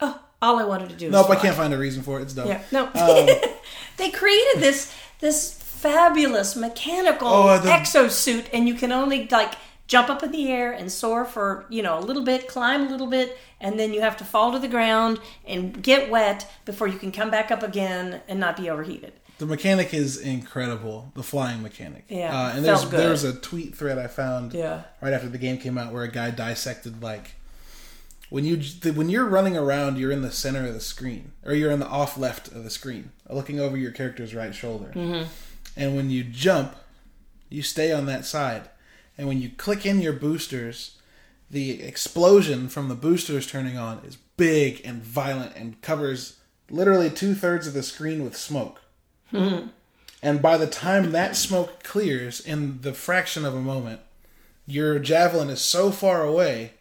[0.00, 1.10] Oh, all I wanted to do.
[1.10, 2.22] nope, I can't find a reason for it.
[2.22, 2.48] It's dumb.
[2.48, 2.86] Yeah, no.
[2.86, 3.28] Um,
[3.98, 5.52] they created this this
[5.88, 9.54] fabulous mechanical Oh, the- exosuit, and you can only like
[9.86, 12.90] jump up in the air and soar for you know a little bit, climb a
[12.90, 16.88] little bit, and then you have to fall to the ground and get wet before
[16.88, 19.12] you can come back up again and not be overheated.
[19.38, 21.10] the mechanic is incredible.
[21.14, 22.04] The flying mechanic.
[22.08, 24.82] Yeah, uh, and there's there was a tweet thread I found Yeah.
[25.02, 27.26] right after the game came out where a guy dissected like
[28.30, 28.56] when you
[29.00, 31.86] when you're running around, you're in the center of the screen, or you're in the
[32.00, 34.90] off left of the screen, looking over your character's right shoulder.
[34.94, 35.24] Mm-hmm.
[35.76, 36.76] And when you jump,
[37.48, 38.68] you stay on that side.
[39.16, 40.98] And when you click in your boosters,
[41.50, 46.38] the explosion from the boosters turning on is big and violent and covers
[46.70, 48.80] literally two thirds of the screen with smoke.
[49.30, 49.68] Hmm.
[50.22, 54.00] and by the time that smoke clears in the fraction of a moment,
[54.66, 56.74] your javelin is so far away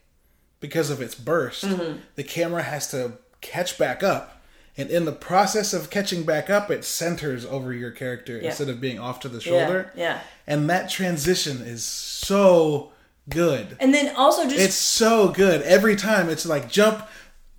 [0.60, 2.00] because of its burst, mm-hmm.
[2.16, 4.43] the camera has to catch back up.
[4.78, 8.50] And in the process of catching back up, it centers over your character Yeah.
[8.50, 9.92] instead of being off to the shoulder.
[9.96, 10.20] Yeah, yeah.
[10.48, 12.92] And that transition is so
[13.30, 13.78] good.
[13.80, 15.62] And then also just It's so good.
[15.62, 17.08] Every time it's like jump,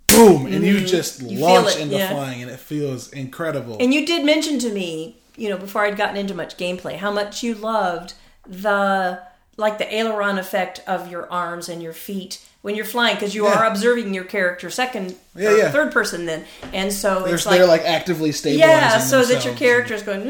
[0.07, 1.29] boom, and you just Mm-hmm.
[1.29, 2.09] You launch into yeah.
[2.11, 3.77] flying, and it feels incredible.
[3.79, 7.11] And you did mention to me, you know, before I'd gotten into much gameplay, how
[7.11, 8.13] much you loved
[8.45, 9.21] the
[9.57, 13.45] like the aileron effect of your arms and your feet when you're flying because you
[13.45, 13.59] Yeah.
[13.59, 15.71] are observing your character second Yeah, or yeah.
[15.71, 18.67] third person then, and so They're, it's like, they're like actively stabilizing.
[18.69, 20.27] yeah, so that your character is going.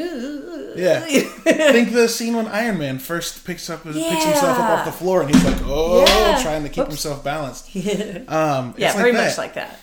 [0.75, 0.99] Yeah.
[1.05, 5.21] Think the scene when Iron Man first picks up picks himself up off the floor
[5.21, 6.43] and he's like, oh, Yeah.
[6.43, 6.89] trying to keep Whoops.
[7.03, 7.73] himself balanced.
[7.75, 9.41] yeah, Um, it's very like much that.
[9.41, 9.79] like that.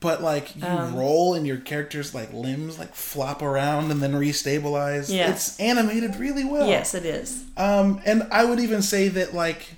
[0.00, 4.14] But like you Um, roll and your character's like limbs like flop around and then
[4.14, 5.14] restabilize.
[5.14, 5.30] Yeah.
[5.30, 6.66] It's animated really well.
[6.66, 7.42] Yes, it is.
[7.58, 9.74] Um, and I would even say that like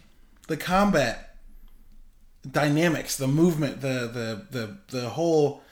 [0.47, 1.24] the combat
[2.51, 5.63] dynamics, the movement, the the the the whole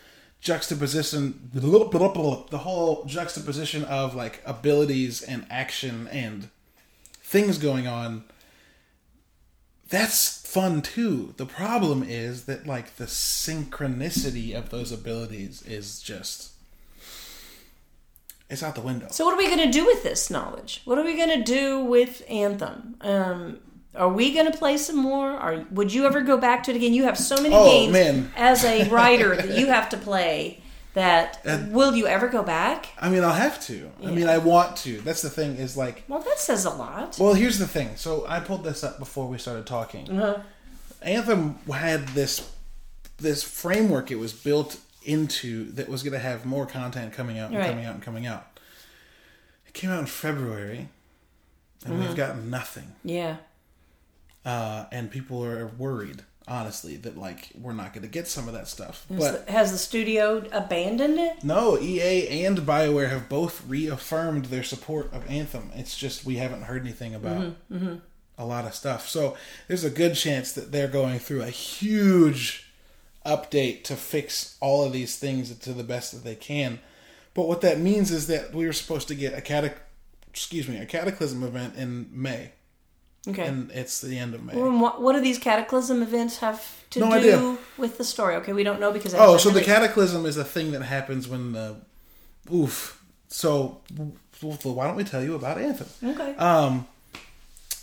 [0.40, 6.48] juxtaposition, the whole juxtaposition of like abilities and action and
[7.22, 8.24] things going on
[9.92, 11.34] that's fun too.
[11.36, 16.52] The problem is that like the synchronicity of those abilities is just
[18.48, 19.08] it's out the window.
[19.10, 20.80] So what are we going to do with this knowledge?
[20.86, 22.96] What are we going to do with Anthem?
[23.02, 23.58] Um,
[23.94, 25.30] are we going to play some more?
[25.30, 26.94] Are would you ever go back to it again?
[26.94, 28.32] You have so many Oh, games man.
[28.36, 30.58] as a writer that you have to play.
[30.94, 32.88] That will you ever go back?
[33.00, 33.90] I mean, I'll have to.
[34.04, 35.00] I mean, I want to.
[35.00, 37.16] That's the thing is like Well, that says a lot.
[37.18, 37.96] Well, here's the thing.
[37.96, 40.10] So I pulled this up before we started talking.
[40.10, 40.42] Uh-huh.
[41.00, 42.46] Anthem had this
[43.16, 47.50] this framework it was built into that was going to have more content coming out
[47.50, 47.68] and Right.
[47.70, 48.46] coming out and coming out.
[49.66, 50.88] It came out in February,
[51.86, 52.02] and Mm-hmm.
[52.06, 52.92] we've gotten nothing.
[53.02, 53.36] Yeah.
[54.44, 58.54] Uh, and people are worried, honestly, that like we're not going to get some of
[58.54, 59.06] that stuff.
[59.08, 61.44] Has, But the, has the studio abandoned it?
[61.44, 65.70] no, EA and BioWare have both reaffirmed their support of Anthem.
[65.76, 67.54] It's just we haven't heard anything about
[68.38, 69.08] a lot of stuff.
[69.08, 69.36] So
[69.68, 72.66] there's a good chance that they're going through a huge
[73.24, 76.80] update to fix all of these things to the best that they can.
[77.34, 79.78] But what that means is that we were supposed to get a catac-
[80.28, 82.50] excuse me, a cataclysm event in May.
[83.28, 83.46] Okay.
[83.46, 84.54] And it's the end of May.
[84.56, 87.58] Well, what, what do these cataclysm events have to No do idea.
[87.78, 88.34] with the story?
[88.36, 89.14] Okay, we don't know because.
[89.14, 91.76] Oh, so the cataclysm is a thing that happens when the
[92.52, 93.00] oof.
[93.28, 93.80] So
[94.40, 95.88] why don't we tell you about Anthem?
[96.02, 96.34] Okay.
[96.36, 96.86] Um,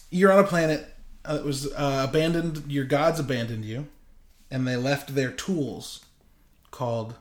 [0.09, 2.63] you're on a planet uh, that was uh, abandoned.
[2.67, 3.87] Your gods abandoned you,
[4.51, 6.03] and they left their tools,
[6.69, 7.15] called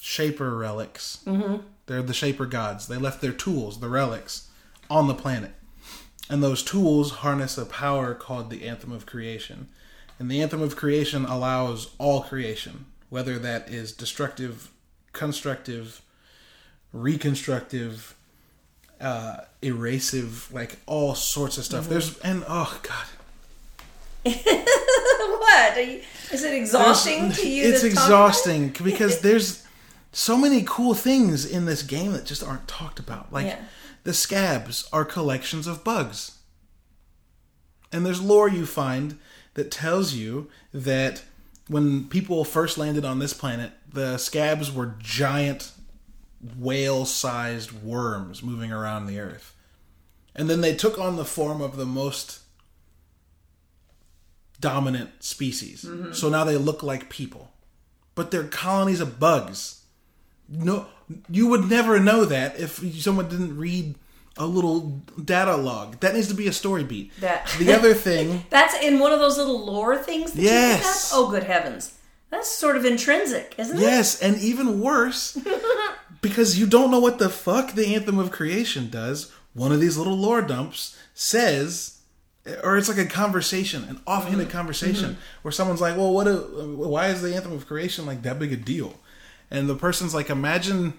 [0.00, 1.20] Shaper relics.
[1.26, 1.62] Mm-hmm.
[1.86, 2.86] They're the Shaper gods.
[2.88, 4.48] They left their tools, the relics,
[4.90, 5.52] on the planet,
[6.28, 9.68] and those tools harness a power called the Anthem of Creation.
[10.18, 14.70] And the Anthem of Creation allows all creation, whether that is destructive,
[15.12, 16.02] constructive,
[16.92, 18.14] reconstructive,
[19.00, 21.88] uh, erasive, like all sorts of stuff.
[21.88, 23.06] There's and oh god,
[24.32, 25.76] what?
[25.76, 26.00] Are you,
[26.32, 27.72] is it exhausting to you?
[27.72, 29.65] It's exhausting because there's
[30.16, 33.30] so many cool things in this game that just aren't talked about.
[33.30, 33.62] Like Yeah.
[34.04, 36.38] the scabs are collections of bugs.
[37.92, 39.18] And there's lore you find
[39.54, 41.22] that tells you that
[41.68, 45.72] when people first landed on this planet, the scabs were giant
[46.56, 49.54] whale-sized worms moving around the earth.
[50.34, 52.40] And then they took on the form of the most
[54.60, 55.84] dominant species.
[55.84, 56.12] Mm-hmm.
[56.14, 57.52] So now they look like people.
[58.14, 59.75] But they're colonies of bugs.
[60.48, 60.86] No
[61.30, 63.94] you would never know that if someone didn't read
[64.36, 66.00] a little data log.
[66.00, 67.18] That needs to be a story beat.
[67.20, 70.78] That- the other thing That's in one of those little lore things that Yes.
[70.78, 70.94] you pick up?
[71.12, 71.94] Oh, good heavens.
[72.30, 73.80] That's sort of intrinsic, isn't it?
[73.80, 75.38] Yes, and even worse,
[76.20, 79.96] because you don't know what the fuck the Anthem of Creation does, one of these
[79.96, 82.00] little lore dumps says,
[82.64, 84.56] or it's like a conversation, an offhanded mm-hmm.
[84.56, 85.20] conversation, mm-hmm.
[85.42, 86.26] where someone's like, well, what?
[86.26, 88.98] A, why is the Anthem of Creation like that big a deal?
[89.50, 90.94] And the person's like, imagine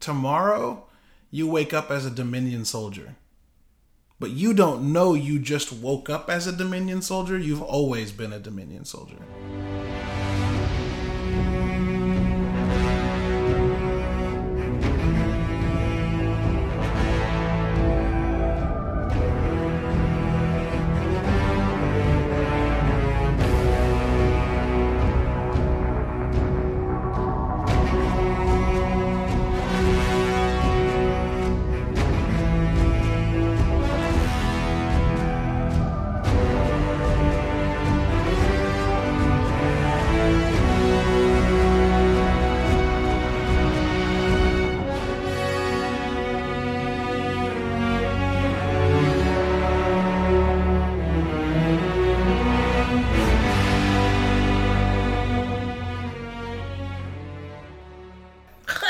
[0.00, 0.86] tomorrow
[1.30, 3.16] you wake up as a Dominion soldier.
[4.18, 7.38] But you don't know you just woke up as a Dominion soldier.
[7.38, 9.18] You've always been a Dominion soldier.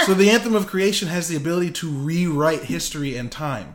[0.06, 3.74] So the anthem of creation has the ability to rewrite history and time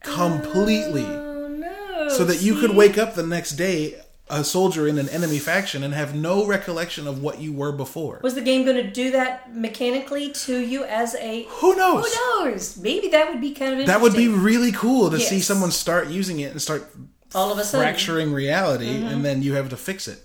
[0.00, 1.04] completely.
[1.04, 2.08] Oh, no.
[2.08, 5.84] so that you could wake up the next day a soldier in an enemy faction
[5.84, 8.18] and have no recollection of what you were before.
[8.24, 11.44] Was the game going to do that mechanically to you as a.
[11.48, 12.12] Who knows?
[12.12, 12.76] Who knows?
[12.76, 13.86] Maybe that would be kind of interesting.
[13.86, 16.90] That would be really cool to see someone start using it and start
[17.36, 17.86] All of a sudden.
[17.86, 17.92] Mm-hmm.
[17.92, 20.24] fracturing reality and then you have to fix it.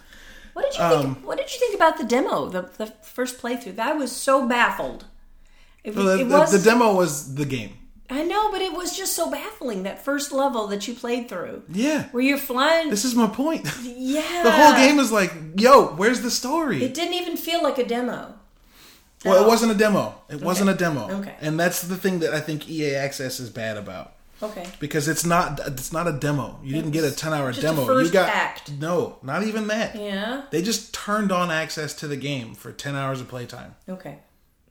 [0.53, 1.27] What did you think?
[1.27, 2.49] What did you think about the demo?
[2.49, 3.77] The the first playthrough.
[3.77, 5.05] I was so baffled.
[5.83, 6.51] It, it was.
[6.51, 7.77] the demo was the game.
[8.09, 9.83] I know, but it was just so baffling.
[9.83, 12.09] That first level that you played through, Yeah.
[12.09, 12.89] where you're flying.
[12.89, 13.65] This is my point.
[13.83, 14.43] yeah.
[14.43, 16.83] the whole game is like, yo, where's the story?
[16.83, 18.35] It didn't even feel like a demo.
[19.25, 19.45] Well, all.
[19.45, 20.15] it wasn't a demo.
[20.29, 21.09] It wasn't a demo.
[21.21, 21.35] Okay.
[21.41, 24.13] And that's the thing that I think EA Access is bad about.
[24.41, 24.67] Okay.
[24.81, 26.59] because it's not it's not a demo.
[26.61, 27.85] You didn't get a ten hour Just demo.
[27.85, 28.69] first you got act.
[28.73, 29.95] no, not even that.
[29.95, 30.43] Yeah.
[30.51, 33.75] They just turned on access to the game for ten hours of playtime.
[33.87, 34.17] Okay.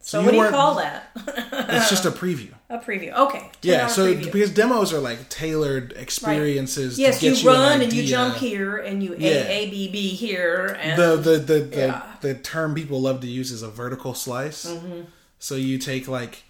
[0.05, 1.11] So, you what do you call that?
[1.75, 2.53] It's just a preview.
[2.69, 3.13] a preview.
[3.17, 3.51] Okay.
[3.63, 4.33] Yeah, so preview.
[4.33, 6.99] because demos are like tailored experiences.
[6.99, 9.31] yes, to you you, an run and you jump here and you Yeah.
[9.31, 12.03] A A B B here and The the the the, Yeah.
[12.21, 14.67] the term people love to use is a vertical slice.
[14.67, 15.03] Mm-hmm.
[15.39, 16.43] So you take like,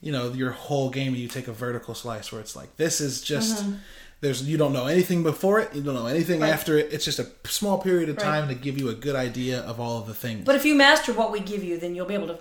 [0.00, 1.08] you know, your whole game.
[1.08, 3.64] and You take a vertical slice where it's like this is just.
[4.22, 5.74] There's you don't know anything before it.
[5.74, 6.44] You don't know anything Mm-hmm.
[6.44, 6.52] Right.
[6.52, 6.92] after it.
[6.92, 8.24] It's just a small period of Right.
[8.24, 10.44] time to give you a good idea of all of the things.
[10.44, 12.38] But if you master what we give you, then you'll be able to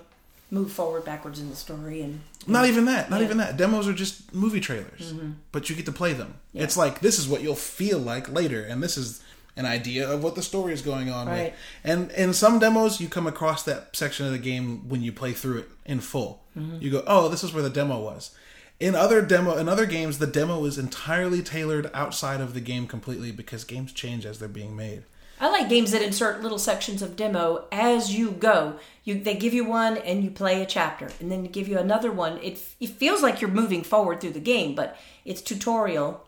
[0.56, 3.10] move forward, backwards in the story, and Not even that.
[3.10, 3.26] Not Yeah.
[3.26, 3.58] even that.
[3.58, 5.32] Demos are just movie trailers, mm-hmm.
[5.52, 6.36] but you get to play them.
[6.54, 9.22] It's like this is what you'll feel like later, and this is
[9.58, 11.28] an idea of what the story is going on.
[11.28, 11.44] Right.
[11.44, 11.54] With.
[11.84, 15.34] And in some demos, you come across that section of the game when you play
[15.34, 16.44] through it in full.
[16.58, 16.82] Mm-hmm.
[16.82, 18.32] You go, "Oh, this is where the demo was."
[18.80, 22.88] In other demo, in other games, the demo is entirely tailored outside of the game
[22.88, 25.04] completely because games change as they're being made.
[25.40, 28.76] I like games that insert little sections of demo as you go.
[29.04, 32.12] You they give you one and you play a chapter, and then give you another
[32.12, 32.38] one.
[32.42, 36.26] It it feels like you're moving forward through the game, but it's tutorial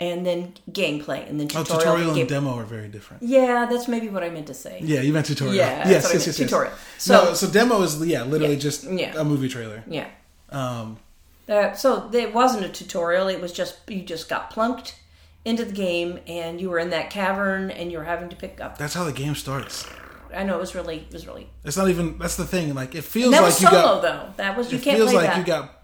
[0.00, 1.74] and then gameplay and then tutorial.
[1.74, 2.10] Oh, tutorial.
[2.14, 3.22] game- and demo are very different.
[3.22, 4.80] Yeah, that's maybe what I meant to say.
[4.82, 5.56] Yeah, you meant tutorial.
[5.56, 6.72] Yeah, yes, yes, yes, tutorial.
[6.98, 9.14] So, So- no, so demo is yeah, literally Yeah, just yeah.
[9.16, 9.82] a movie trailer.
[9.88, 10.06] Yeah.
[10.50, 10.98] Um,
[11.48, 13.26] Uh, so it wasn't a tutorial.
[13.28, 14.96] It was just you just got plunked
[15.44, 18.60] into the game and you were in that cavern and you were having to pick
[18.60, 18.76] up.
[18.78, 19.86] that's how the game starts.
[20.34, 21.48] I know it was really it was really.
[21.64, 22.18] It's not even.
[22.18, 22.74] That's the thing.
[22.74, 24.02] Like it feels like was you solo got.
[24.02, 24.32] though.
[24.36, 25.38] That was you It can't feels like that.
[25.38, 25.78] you got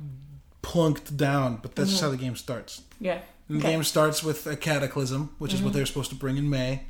[0.62, 2.82] plunked down, but that's just how the game starts.
[3.00, 3.20] yeah.
[3.48, 6.48] And The game starts with a cataclysm, which is what they're supposed to bring in
[6.48, 6.84] May.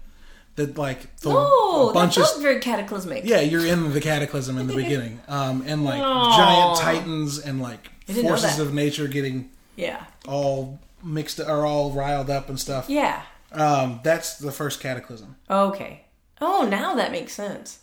[0.56, 3.24] That like the, Oh, a that bunch of very cataclysmic.
[3.24, 6.36] yeah, you're in the cataclysm in the beginning, um, and like Aw.
[6.36, 10.04] giant titans and like forces of nature getting Yeah.
[10.28, 12.88] all mixed are all riled up and stuff.
[12.88, 13.22] Yeah.
[13.52, 15.36] Um, that's the first cataclysm.
[15.48, 16.05] Okay.
[16.40, 17.78] Oh, now that makes sense.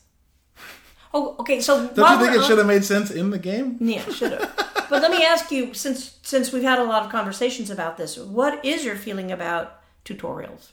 [1.13, 1.59] Oh, okay.
[1.61, 3.77] So Don't you think it should have made sense in the game?
[3.79, 4.85] Yeah, should have.
[4.89, 8.17] but let me ask you, since since we've had a lot of conversations about this,
[8.17, 10.69] what is your feeling about tutorials?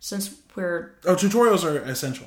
[0.00, 2.26] Since we're, Oh, tutorials are essential.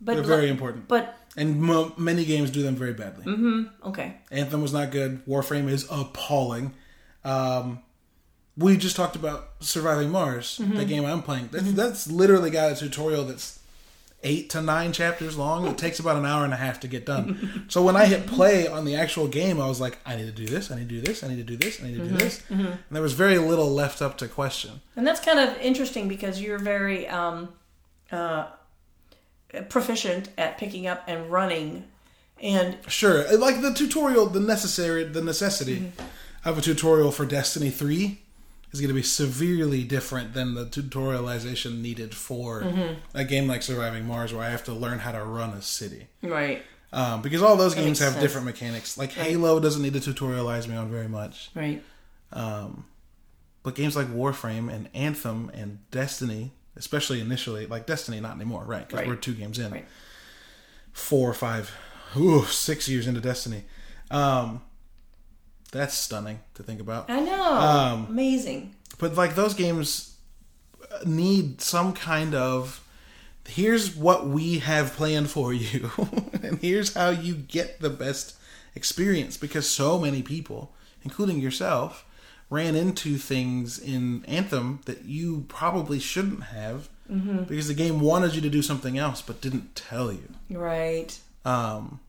[0.00, 0.86] but They're very important.
[0.88, 3.24] But And mo- many games do them very badly.
[3.24, 3.70] Mhm.
[3.86, 5.24] Okay, Anthem was not good.
[5.26, 6.74] Warframe is appalling.
[7.24, 7.80] Um,
[8.58, 10.76] we just talked about Surviving Mars, Mm-hmm.
[10.76, 11.48] the game I'm playing.
[11.52, 13.58] That's, that's literally got a tutorial that's
[14.24, 15.64] eight to nine chapters long.
[15.68, 17.66] It takes about an hour and a half to get done.
[17.68, 20.32] so when I hit play on the actual game, I was like, I need to
[20.32, 22.00] do this, I need to do this, I need to do this, I need to
[22.02, 22.16] Mm-hmm.
[22.16, 22.42] do this.
[22.50, 24.80] And there was very little left up to question.
[24.96, 27.50] and that's kind of interesting because you're very um,
[28.10, 28.46] uh,
[29.68, 31.84] proficient at picking up and running,
[32.42, 36.48] and Sure, like the tutorial, the necessary, the necessity Mm-hmm.
[36.48, 38.20] of a tutorial for Destiny Three
[38.72, 42.94] is going to be severely different than the tutorialization needed for Mm-hmm.
[43.16, 46.08] a game like Surviving Mars, where I have to learn how to run a city.
[46.22, 46.62] right,
[46.92, 48.22] Um, because all those games have sense.
[48.22, 48.98] different mechanics.
[48.98, 51.82] Like Halo doesn't need to tutorialize me on very much, right,
[52.32, 52.84] um,
[53.62, 58.86] but games like Warframe and Anthem and Destiny, especially initially, like Destiny, not anymore, right?
[58.86, 59.08] Because Right.
[59.08, 59.86] we're two games in right.
[60.92, 61.70] four or five,
[62.16, 63.64] ooh, six years into Destiny.
[64.10, 64.62] Um,
[65.72, 67.08] that's stunning to think about.
[67.10, 68.74] I know, Um, amazing.
[68.98, 70.16] But like those games
[71.04, 72.84] need some kind of
[73.46, 75.90] here's what we have planned for you,
[76.42, 78.34] and here's how you get the best
[78.74, 82.04] experience because so many people, including yourself,
[82.50, 86.88] ran into things in Anthem that you probably shouldn't have
[87.46, 90.28] because the game wanted you to do something else but didn't tell you.
[90.50, 91.18] Right.
[91.44, 92.00] Um,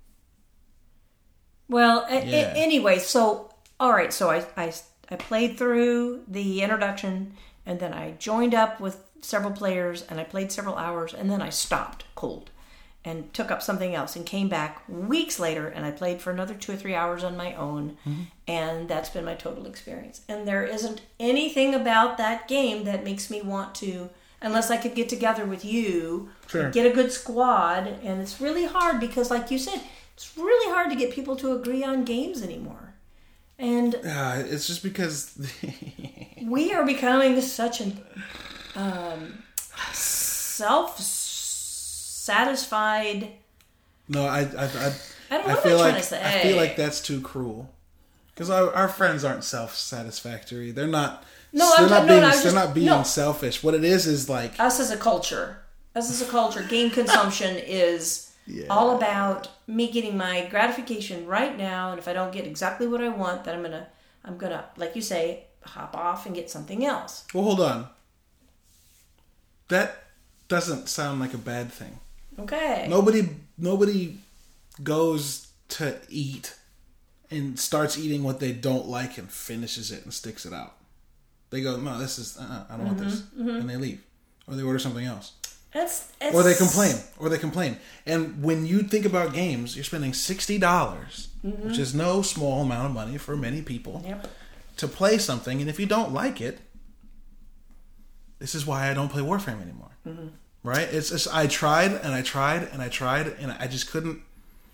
[1.70, 3.49] Well, a- a- anyway, so
[3.80, 4.74] all right, so I, I
[5.12, 7.34] I played through the introduction,
[7.66, 11.42] and then I joined up with several players, and I played several hours, and then
[11.42, 12.52] I stopped cold,
[13.04, 16.54] and took up something else, and came back weeks later, and I played for another
[16.54, 18.24] two or three hours on my own, mm-hmm.
[18.48, 20.22] and that's been my total experience.
[20.30, 24.10] And there isn't anything about that game that makes me want to,
[24.42, 26.70] unless I could get together with you, Sure.
[26.70, 29.82] get a good squad, and it's really hard because, like you said,
[30.16, 32.89] it's really hard to get people to agree on games anymore.
[33.60, 35.38] And uh, it's just because
[36.42, 38.00] we are becoming such an
[38.76, 39.44] um,
[39.92, 40.98] self
[42.20, 43.30] satisfied.
[44.08, 44.66] no, I I, I, I don't know
[45.32, 46.24] I what am I feel trying like to say.
[46.24, 47.70] I feel like that's too cruel
[48.34, 50.72] because our, our friends aren't self satisfactory.
[50.72, 51.24] They're not.
[51.52, 52.22] No, they're I'm- not no, being.
[52.22, 53.04] no, they're just- not being no.
[53.04, 53.62] selfish.
[53.64, 55.58] What it is is like us as a culture,
[55.96, 58.66] us as a culture, game consumption is Yeah.
[58.70, 63.00] all about me getting my gratification right now, and if I don't get exactly what
[63.00, 63.88] I want, then I'm gonna,
[64.26, 67.26] I'm gonna, like you say, hop off and get something else.
[67.34, 67.88] Well, hold on.
[69.68, 70.04] That
[70.48, 72.00] doesn't sound like a bad thing.
[72.40, 72.88] Okay.
[72.90, 74.18] Nobody nobody
[74.82, 76.56] goes to eat
[77.30, 80.76] and starts eating what they don't like and finishes it and sticks it out.
[81.52, 83.42] They go, no, this is uh-uh, I don't want this, mm-hmm.
[83.42, 83.62] Mm-hmm.
[83.62, 84.02] and they leave,
[84.48, 85.34] or they order something else,
[85.74, 87.78] That's, that's or they complain, or they complain.
[88.08, 92.88] And when you think about games, you're spending sixty dollars, which is no small amount
[92.88, 94.28] of money for many people, Yep.
[94.78, 95.62] to play something.
[95.62, 96.58] And if you don't like it,
[98.40, 99.92] this is why I don't play Warframe anymore.
[100.08, 100.28] Mm-hmm.
[100.64, 100.88] Right?
[100.92, 104.22] It's just I tried and I tried and I tried and I just couldn't.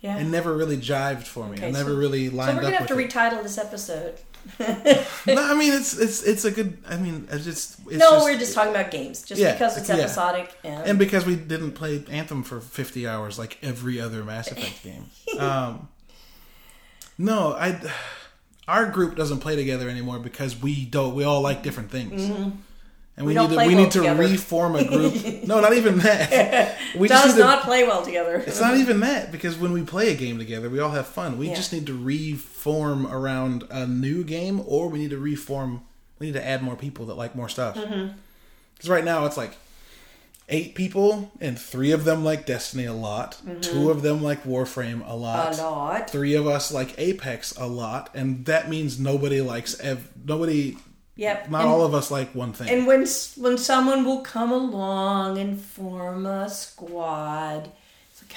[0.00, 0.18] Yeah.
[0.18, 1.56] It never really jived for me.
[1.58, 3.10] I Okay, never so- really so lined we're gonna up have to it.
[3.10, 4.14] retitle this episode.
[4.60, 6.78] no, I mean it's it's it's a good.
[6.88, 9.76] I mean it's just it's no, just, we're just talking about games, just Yeah, because
[9.76, 9.96] it's yeah.
[9.96, 10.54] episodic.
[10.64, 14.82] And, and because we didn't play Anthem for fifty hours like every other Mass Effect
[14.82, 15.06] game.
[15.38, 15.88] Um,
[17.18, 17.78] no, I.
[18.68, 21.14] Our group doesn't play together anymore because we don't.
[21.14, 22.52] We all like different things.
[23.18, 23.42] And we, Mm-hmm.
[23.42, 24.20] need to we well need to together.
[24.22, 25.14] reform a group.
[25.46, 26.76] no, not even that.
[26.98, 28.36] We just does to not play well together.
[28.46, 31.38] It's not even that because when we play a game together, we all have fun.
[31.38, 31.54] We Yeah.
[31.54, 35.82] just need to reform around a new game, or we need to reform.
[36.18, 37.74] We need to add more people that like more stuff.
[37.74, 38.90] Because Mm-hmm.
[38.92, 39.56] right now it's like
[40.48, 43.40] eight people, and three of them like Destiny a lot.
[43.62, 45.70] Two of them like Warframe a lot, a lot.
[45.72, 46.10] lot.
[46.10, 50.76] Three of us like Apex a lot, and that means nobody likes ev- nobody.
[51.16, 51.50] Yep.
[51.50, 52.68] Not and, all of us like one thing.
[52.68, 53.06] and when
[53.38, 57.70] when someone will come along and form a squad,
[58.12, 58.36] it's like,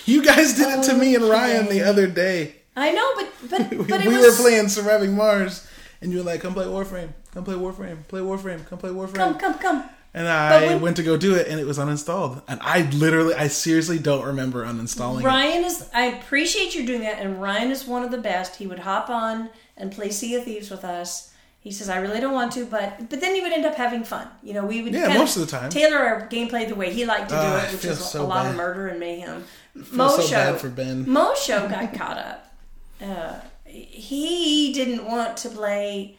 [0.06, 2.54] you guys did it to me and Ryan the other day.
[2.76, 5.66] I know, but but we but we was were playing Surviving Mars,
[6.00, 9.14] and you were like, "Come play Warframe, come play Warframe, play Warframe, come play Warframe."
[9.14, 9.84] come come come.
[10.14, 12.42] and I when- went to go do it, and it was uninstalled.
[12.46, 15.24] And I literally, I seriously don't remember uninstalling.
[15.24, 15.90] Ryan is.
[15.92, 18.54] I appreciate you doing that, and Ryan is one of the best.
[18.56, 21.29] He would hop on and play Sea of Thieves with us.
[21.62, 24.02] He says, "I really don't want to, but but then he would end up having
[24.02, 24.26] fun.
[24.42, 25.68] You know, we would Yeah, kind most of the time.
[25.70, 28.26] tailor our gameplay the way he liked to do Ah, it, which is so a
[28.26, 28.50] lot bad.
[28.52, 29.44] of murder and mayhem.
[29.84, 31.04] feel so bad for Ben.
[31.04, 32.54] Mosho got caught up.
[33.02, 33.34] Uh,
[33.66, 36.16] he didn't want to play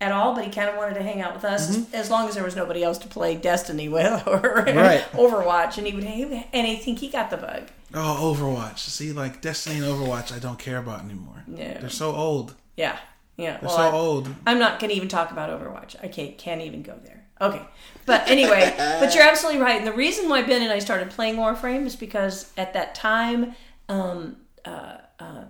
[0.00, 2.34] at all, but he kind of wanted to hang out with us as long as
[2.34, 4.78] there was nobody else to play Destiny with or Mm-hmm.
[4.78, 5.04] Right.
[5.12, 6.04] Overwatch, and he would.
[6.04, 7.64] And I think he got the bug.
[7.94, 8.78] Oh, Overwatch.
[8.78, 11.44] See, like Destiny and Overwatch, I don't care about anymore.
[11.46, 11.56] No.
[11.56, 12.54] They're so old.
[12.76, 12.98] Yeah,
[13.40, 13.52] yeah.
[13.52, 14.34] They're Well, so I, old.
[14.46, 15.96] I'm not going to even talk about Overwatch.
[16.02, 17.24] I can't can't even go there.
[17.40, 17.62] Okay,
[18.04, 19.78] but anyway, but you're absolutely right.
[19.78, 23.54] And the reason why Ben and I started playing Warframe is because at that time,
[23.88, 25.44] um, uh, uh,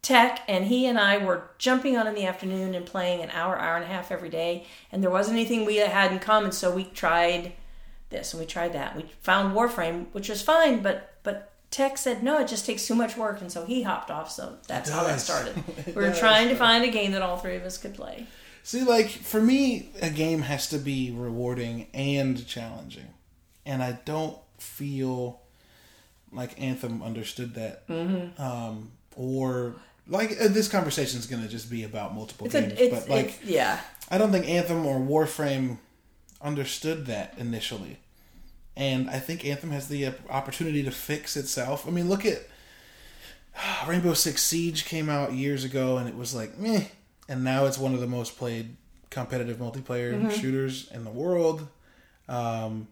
[0.00, 3.58] Tech and he and I were jumping on in the afternoon and playing an hour,
[3.58, 6.52] hour and a half every day, and there wasn't anything we had in common.
[6.52, 7.52] So we tried
[8.10, 8.96] this and we tried that.
[8.96, 11.50] We found Warframe, which was fine, but but.
[11.74, 14.30] Tech said no, it just takes too much work, and so he hopped off.
[14.30, 15.54] So that's how that started.
[15.88, 18.28] We were trying to find a game that all three of us could play.
[18.62, 23.08] See, like for me, a game has to be rewarding and challenging,
[23.66, 25.40] and I don't feel
[26.30, 28.40] like Anthem understood that, Mm-hmm.
[28.40, 29.74] um, or
[30.06, 32.94] like uh, this conversation is going to just be about multiple It's games, a, it's,
[33.06, 33.80] but like yeah.
[34.10, 35.78] I don't think Anthem or Warframe
[36.40, 37.98] understood that initially.
[38.76, 41.86] And I think Anthem has the uh, opportunity to fix itself.
[41.86, 42.42] I mean, look at
[43.86, 46.84] Rainbow Six Siege came out years ago and it was like, meh.
[47.28, 48.76] And now it's one of the most played
[49.10, 50.30] competitive multiplayer Mm-hmm.
[50.30, 51.68] shooters in the world.
[52.28, 52.88] Um,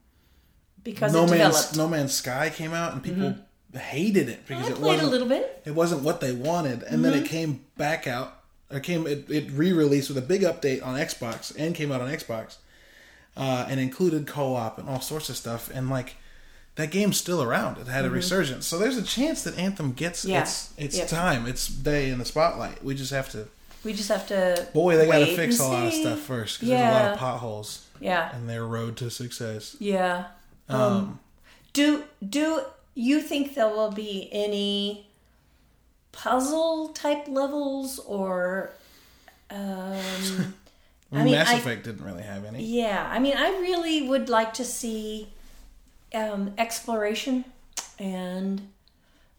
[0.85, 1.76] because no it Man's.
[1.76, 3.35] No Man's Sky came out and people
[3.74, 5.62] hated it because I it played a wasn't little bit.
[5.64, 8.35] it wasn't what they wanted and then it came back out
[8.70, 12.11] or came it, it re-released with a big update on xbox and came out on
[12.11, 12.57] xbox
[13.37, 16.16] uh, and included co-op and all sorts of stuff and like
[16.76, 20.24] that game's still around it had a resurgence so there's a chance that anthem gets
[20.24, 20.43] Yeah.
[20.43, 21.09] its its Yep.
[21.09, 23.49] time its day in the spotlight we just have to
[23.85, 24.66] We just have to.
[24.72, 27.87] boy they gotta fix a lot of stuff first because there's a lot of potholes
[28.01, 30.24] Yeah, in their road to success yeah.
[30.68, 31.18] um,
[31.72, 32.62] Do do
[32.95, 35.07] you think there will be any
[36.12, 38.70] puzzle type levels or?
[39.51, 40.55] Um,
[41.13, 44.29] I mean, mass I- effect didn't really have any yeah, I mean, I really would
[44.29, 45.29] like to see
[46.15, 47.45] um, exploration
[47.99, 48.69] and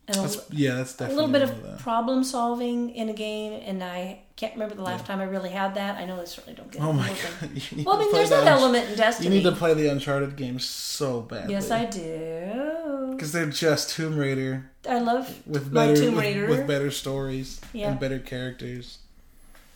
[0.07, 3.81] and a, that's, yeah that's a little bit of problem solving in a game, and
[3.83, 5.95] I can't remember the last time I really had that.
[5.97, 6.81] I know I certainly don't get.
[6.81, 9.29] oh it my god Well, I mean, there's that Unch- element in Destiny.
[9.29, 11.53] You need to play the Uncharted games so badly.
[11.53, 13.11] yes, I do.
[13.11, 16.47] Because they're just Tomb Raider I love with my better Tomb with, Raider.
[16.47, 17.91] with better stories Yeah.
[17.91, 18.97] and better characters.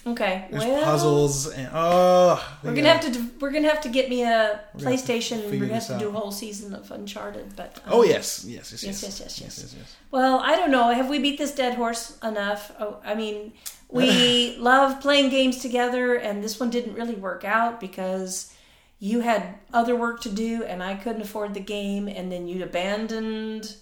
[0.07, 0.47] Okay.
[0.49, 3.29] There's well, puzzles and oh, We're gonna have to.
[3.39, 5.49] We're gonna have to get me a We're gonna PlayStation.
[5.49, 7.55] We're gonna have to do a whole season of Uncharted.
[7.55, 9.75] But um, Oh yes, yes, yes, Yes, yes, yes, yes, yes.
[9.77, 9.95] yes.
[10.11, 10.91] Well, I don't know.
[10.93, 12.71] Have we beat this dead horse enough?
[12.79, 13.53] Oh, I mean,
[13.89, 18.53] we love playing games together, and this one didn't really work out because
[18.99, 22.63] you had other work to do, and I couldn't afford the game, and then you
[22.63, 23.75] abandoned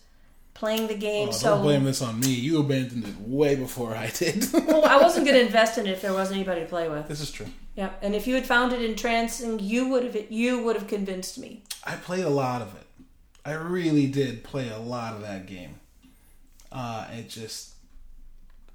[0.55, 1.29] playing the game.
[1.29, 2.29] Oh, so don't blame this on me.
[2.33, 4.47] You abandoned it way before I did.
[4.53, 7.07] well, I wasn't going to invest in it if there wasn't anybody to play with.
[7.07, 7.45] this is true.
[7.75, 11.37] Yeah, and if you had found it entrancing, you would have you would have convinced
[11.37, 11.63] me.
[11.83, 12.87] I played a lot of it.
[13.45, 15.75] I really did play a lot of that game.
[16.71, 17.73] Uh, it just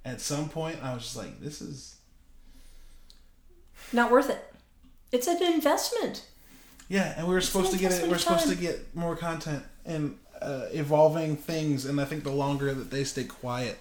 [0.04, 1.96] at some point I was just like, this is
[3.92, 4.44] Not worth it.
[5.12, 6.26] It's an investment.
[6.88, 8.06] yeah, and we were supposed to get it.
[8.06, 12.32] We're of supposed to get more content and uh, evolving things, and I think the
[12.32, 13.78] longer that they stay quiet,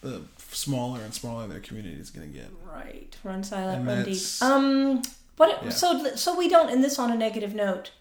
[0.00, 2.48] the smaller and smaller their community is going to get.
[2.66, 3.16] Right.
[3.22, 4.22] Run silent, And run deep.
[4.42, 5.02] Um
[5.36, 5.70] what Yeah.
[5.70, 7.92] so so we don't end this on a negative note.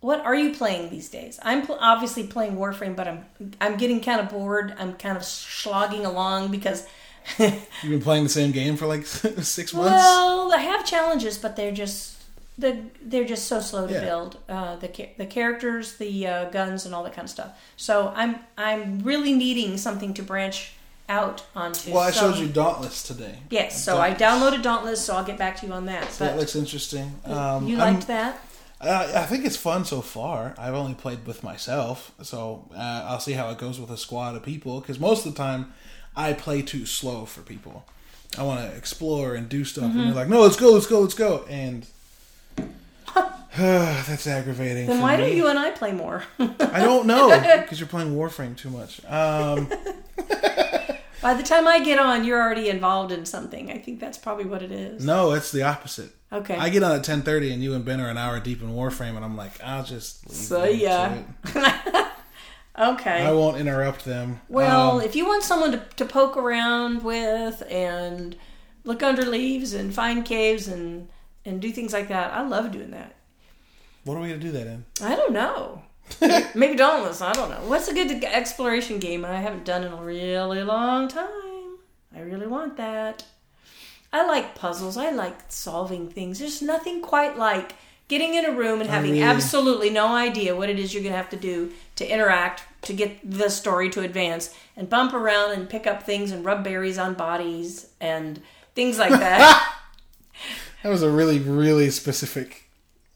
[0.00, 1.40] What are you playing these days?
[1.42, 3.24] I'm pl- obviously playing Warframe, but I'm
[3.60, 4.74] I'm getting kind of bored.
[4.78, 6.86] I'm kind of slogging along because
[7.38, 9.90] You've been playing the same game for like six months.
[9.90, 12.16] well, I have challenges, but they're just
[12.58, 14.00] the they're just so slow to Yeah.
[14.04, 14.38] build.
[14.48, 17.50] Uh, the the characters, the uh, guns, and all that kind of stuff.
[17.76, 20.72] So I'm I'm really needing something to branch
[21.08, 21.92] out onto.
[21.92, 23.38] well, I showed you Dauntless today.
[23.50, 26.10] Yes, so I downloaded Dauntless, so I'll get back to you on that.
[26.12, 27.18] So that looks interesting.
[27.24, 28.40] Um, you I'm- liked that?
[28.80, 30.54] Uh, I think it's fun so far.
[30.56, 34.36] I've only played with myself, so uh, I'll see how it goes with a squad
[34.36, 34.80] of people.
[34.80, 35.72] Because most of the time,
[36.14, 37.84] I play too slow for people.
[38.38, 39.98] I want to explore and do stuff, Mm-hmm.
[39.98, 41.86] and they're like, "No, let's go, let's go, let's go," and
[44.06, 44.86] that's aggravating.
[44.86, 45.22] Then why me.
[45.24, 46.22] don't you and I play more?
[46.38, 47.28] I don't know
[47.62, 49.04] because you're playing Warframe too much.
[49.04, 49.68] Um,
[51.20, 53.72] By the time I get on, you're already involved in something.
[53.72, 55.04] I think that's probably what it is.
[55.04, 56.10] no, it's the opposite.
[56.32, 56.56] Okay.
[56.56, 58.68] I get on at ten thirty, and you and Ben are an hour deep in
[58.72, 61.22] Warframe, and I'm like, I'll just leave So, yeah.
[62.78, 63.22] okay.
[63.26, 64.40] I won't interrupt them.
[64.48, 68.36] well, Um, if you want someone to, to poke around with and
[68.84, 71.08] look under leaves and find caves and
[71.44, 73.14] and do things like that, I love doing that.
[74.08, 74.84] What are we gonna do that in?
[75.02, 75.82] I don't know.
[76.54, 77.20] Maybe Dauntless.
[77.20, 77.60] I don't know.
[77.68, 81.76] What's a good exploration game I haven't done in a really long time?
[82.16, 83.24] I really want that.
[84.10, 84.96] I like puzzles.
[84.96, 86.38] I like solving things.
[86.38, 87.74] There's nothing quite like
[88.08, 91.02] getting in a room and I having mean- absolutely no idea what it is you're
[91.02, 95.12] going to have to do to interact to get the story to advance and bump
[95.12, 98.40] around and pick up things and rub berries on bodies and
[98.74, 99.74] things like that.
[100.84, 102.67] That was a really, really specific.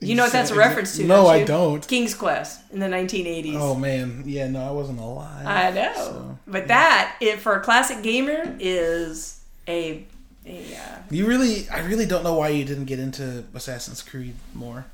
[0.03, 1.05] You know what that's a reference to?
[1.05, 1.87] No, don't I don't.
[1.87, 3.55] King's Quest in the 1980s.
[3.55, 5.47] Oh man, yeah, no, I wasn't alive.
[5.47, 10.05] I know, so, but that it, for a classic gamer is a,
[10.45, 14.35] a uh, You really, I really don't know why you didn't get into Assassin's Creed
[14.55, 14.87] more.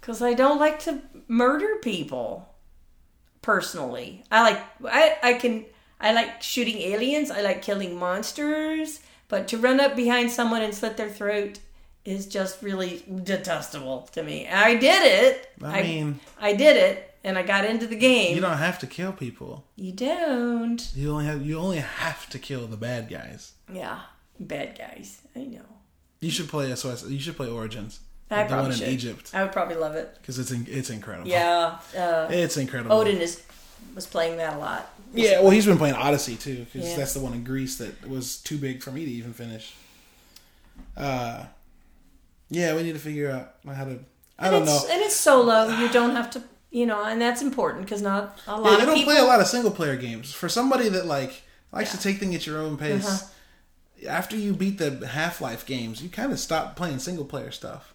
[0.00, 2.48] because I don't like to murder people.
[3.42, 5.66] Personally, I like I I can
[6.00, 7.30] I like shooting aliens.
[7.30, 11.58] I like killing monsters, but to run up behind someone and slit their throat
[12.04, 14.46] is just really detestable to me.
[14.48, 15.50] I did it.
[15.62, 18.34] I mean, I did it, and I got into the game.
[18.34, 19.64] you don't have to kill people.
[19.76, 20.90] You don't.
[20.94, 23.52] You only have, you only have to kill the bad guys.
[23.72, 24.00] Yeah,
[24.38, 25.20] bad guys.
[25.34, 25.60] I know.
[26.20, 27.08] You should play SOS.
[27.08, 28.00] You should play Origins.
[28.30, 28.88] I the probably one in should.
[28.88, 30.16] Egypt, I would probably love it.
[30.20, 31.28] because it's in, it's incredible.
[31.28, 32.96] Yeah, uh, it's incredible.
[32.96, 33.42] Odin is
[33.94, 34.90] was playing that a lot.
[35.14, 36.96] Yeah, well, he's been playing Odyssey too, because Yeah.
[36.96, 39.74] that's the one in Greece that was too big for me to even finish.
[40.96, 41.44] Uh,
[42.54, 43.98] yeah, we need to figure out how to.
[44.38, 44.92] I and don't it's, know.
[44.92, 45.68] And it's solo.
[45.78, 48.94] You don't have to, you know, and that's important because not a lot Yeah, don't
[48.96, 49.12] people.
[49.12, 50.32] play a lot of single player games.
[50.32, 51.42] For somebody that like
[51.72, 51.96] likes Yeah.
[51.98, 54.08] to take things at your own pace, Uh-huh.
[54.08, 57.93] after you beat the Half Life games, you kind of stop playing single player stuff.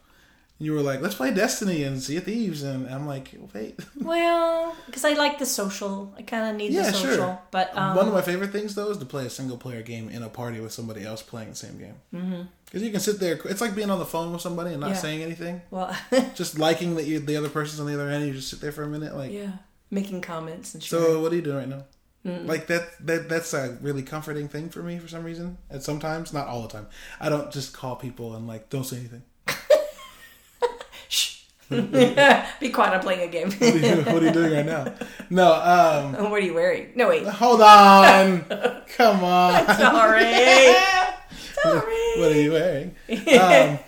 [0.62, 3.80] You were like, let's play Destiny and Sea of Thieves, and I'm like, wait.
[3.96, 6.14] Well, because I like the social.
[6.18, 7.16] I kind of need Yeah, the social.
[7.16, 7.40] sure.
[7.50, 10.10] But um, One of my favorite things though is to play a single player game
[10.10, 12.50] in a party with somebody else playing the same game.
[12.66, 13.40] Because you can sit there.
[13.46, 14.96] It's like being on the phone with somebody and not Yeah.
[14.98, 15.96] saying anything, well,
[16.36, 18.28] just liking that you the other person's on the other end.
[18.28, 19.32] You just sit there for a minute, like.
[19.32, 19.54] yeah,
[19.90, 20.90] making comments and shit.
[20.90, 21.86] So what are you doing right now?
[22.26, 25.58] Like that that that's a really comforting thing for me for some reason.
[25.70, 26.88] And sometimes, not all the time.
[27.20, 29.24] I don't just call people and like don't say anything.
[31.70, 32.94] Be quiet.
[32.94, 33.52] I'm playing a game.
[33.52, 34.94] What are you, what are you doing right now?
[35.30, 36.92] No, um what are you wearing?
[36.96, 37.26] No, wait.
[37.28, 38.42] hold on.
[38.98, 39.66] Come on.
[39.78, 40.24] Sorry.
[41.64, 42.20] Sorry.
[42.20, 42.96] What are you wearing?
[43.40, 43.80] Um,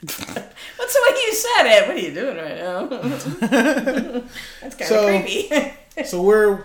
[0.00, 1.88] What's the way you said it?
[1.88, 2.86] What are you doing right now?
[4.62, 6.04] That's kind of So- creepy.
[6.04, 6.64] so we're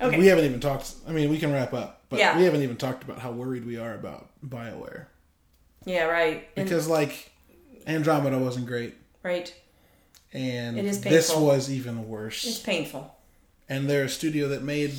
[0.00, 0.18] Okay.
[0.18, 2.36] we haven't even talked I mean we can wrap up, but Yeah.
[2.36, 5.06] we haven't even talked about how worried we are about BioWare.
[5.84, 6.48] Yeah, right.
[6.56, 7.30] And- because like
[7.86, 9.52] Andromeda wasn't great, right.
[10.32, 12.44] And It is this was even worse.
[12.44, 13.14] It's painful.
[13.68, 14.92] and they're a studio that made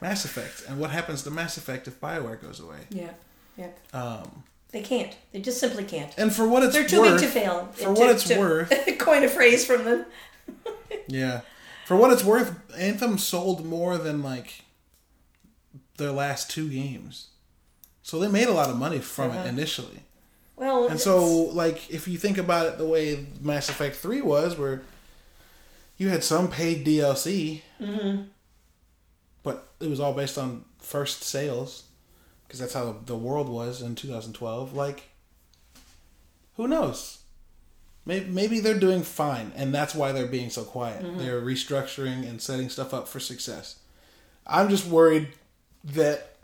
[0.00, 0.64] Mass Effect.
[0.68, 2.78] And what happens to Mass Effect if Bioware goes away?
[2.90, 3.10] Yeah.
[3.56, 3.68] Yeah.
[3.92, 5.14] Um, They can't.
[5.32, 6.12] They just simply can't.
[6.16, 6.88] and for what it's worth.
[6.90, 7.68] They're too worth, big to fail.
[7.72, 10.06] for To- what it's to worth, Coin a phrase from them.
[11.08, 11.40] yeah,
[11.86, 14.62] for what it's worth, Anthem sold more than like
[15.98, 17.28] their last two games,
[18.02, 19.40] so they made a lot of money from Uh-huh.
[19.40, 20.00] it initially.
[20.60, 24.58] Well, And so, like, if you think about it the way Mass Effect 3 was,
[24.58, 24.82] where
[25.96, 28.24] you had some paid DLC, Mm-hmm.
[29.42, 31.84] but it was all based on first sales,
[32.46, 34.74] because that's how the world was in 2012.
[34.74, 35.04] Like,
[36.56, 37.20] who knows?
[38.04, 41.02] Maybe, maybe they're doing fine, and that's why they're being so quiet.
[41.02, 41.18] Mm-hmm.
[41.20, 43.76] They're restructuring and setting stuff up for success.
[44.46, 45.28] I'm just worried
[45.84, 46.36] that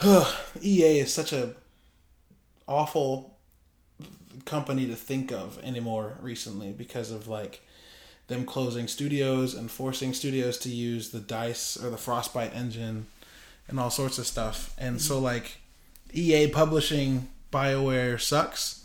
[0.62, 1.54] EA is such a
[2.66, 3.34] awful
[4.44, 7.62] company to think of anymore recently because of like
[8.26, 13.06] them closing studios and forcing studios to use the dice or the frostbite engine
[13.68, 14.74] and all sorts of stuff.
[14.78, 15.24] And so mm-hmm.
[15.24, 15.58] like
[16.12, 18.84] ea publishing bioware sucks.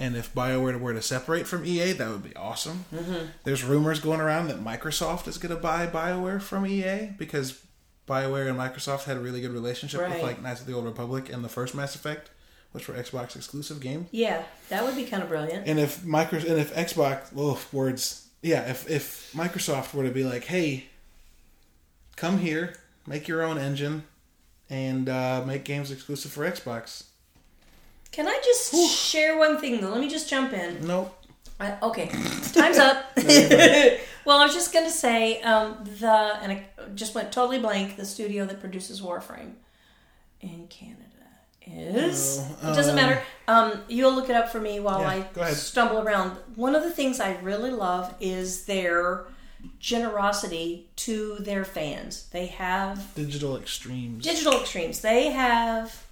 [0.00, 2.84] And if bioware were to separate from ea that would be awesome.
[2.94, 3.26] Mm-hmm.
[3.44, 7.62] There's rumors going around that microsoft is going to buy bioware from ea because
[8.06, 11.30] bioware and microsoft had a really good relationship with like knights of the old republic
[11.30, 12.30] and the first mass effect
[12.72, 15.66] which were xbox exclusive games yeah, that would be kind of brilliant.
[15.66, 20.24] and if micro and if Xbox, well, words, yeah, if if Microsoft were to be
[20.24, 20.86] like, hey,
[22.16, 22.74] come here,
[23.06, 24.04] make your own engine,
[24.70, 27.04] and uh, make games exclusive for Xbox.
[28.12, 29.90] Can I just share one thing though?
[29.90, 30.86] Let me just jump in.
[30.86, 31.14] Nope.
[31.60, 32.06] I, okay,
[32.52, 33.10] time's up.
[33.16, 36.64] well, I was just gonna say um, the and I
[36.94, 37.96] just went totally blank.
[37.96, 39.54] The studio that produces Warframe
[40.40, 41.07] in Canada
[41.76, 43.22] is Oh, it doesn't matter.
[43.46, 46.36] Um, you'll look it up for me while Yeah, I stumble around.
[46.56, 49.24] One of the things I really love is their
[49.80, 52.28] generosity to their fans.
[52.30, 54.22] They have Digital Extremes.
[54.24, 56.06] digital extremes they have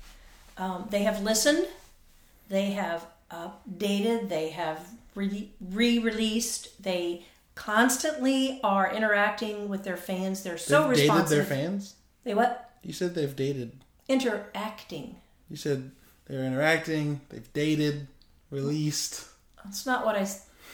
[0.58, 1.66] um, they have listened
[2.48, 4.80] they have updated they have
[5.14, 11.58] re- re-released they constantly are interacting with their fans they're so They've dated responsive their
[11.58, 11.94] fans.
[12.24, 13.72] they what You said they've dated.
[14.08, 15.16] interacting
[15.50, 15.90] You said
[16.26, 17.20] they're interacting.
[17.28, 18.08] They've dated,
[18.50, 19.24] released.
[19.64, 20.20] that's not what i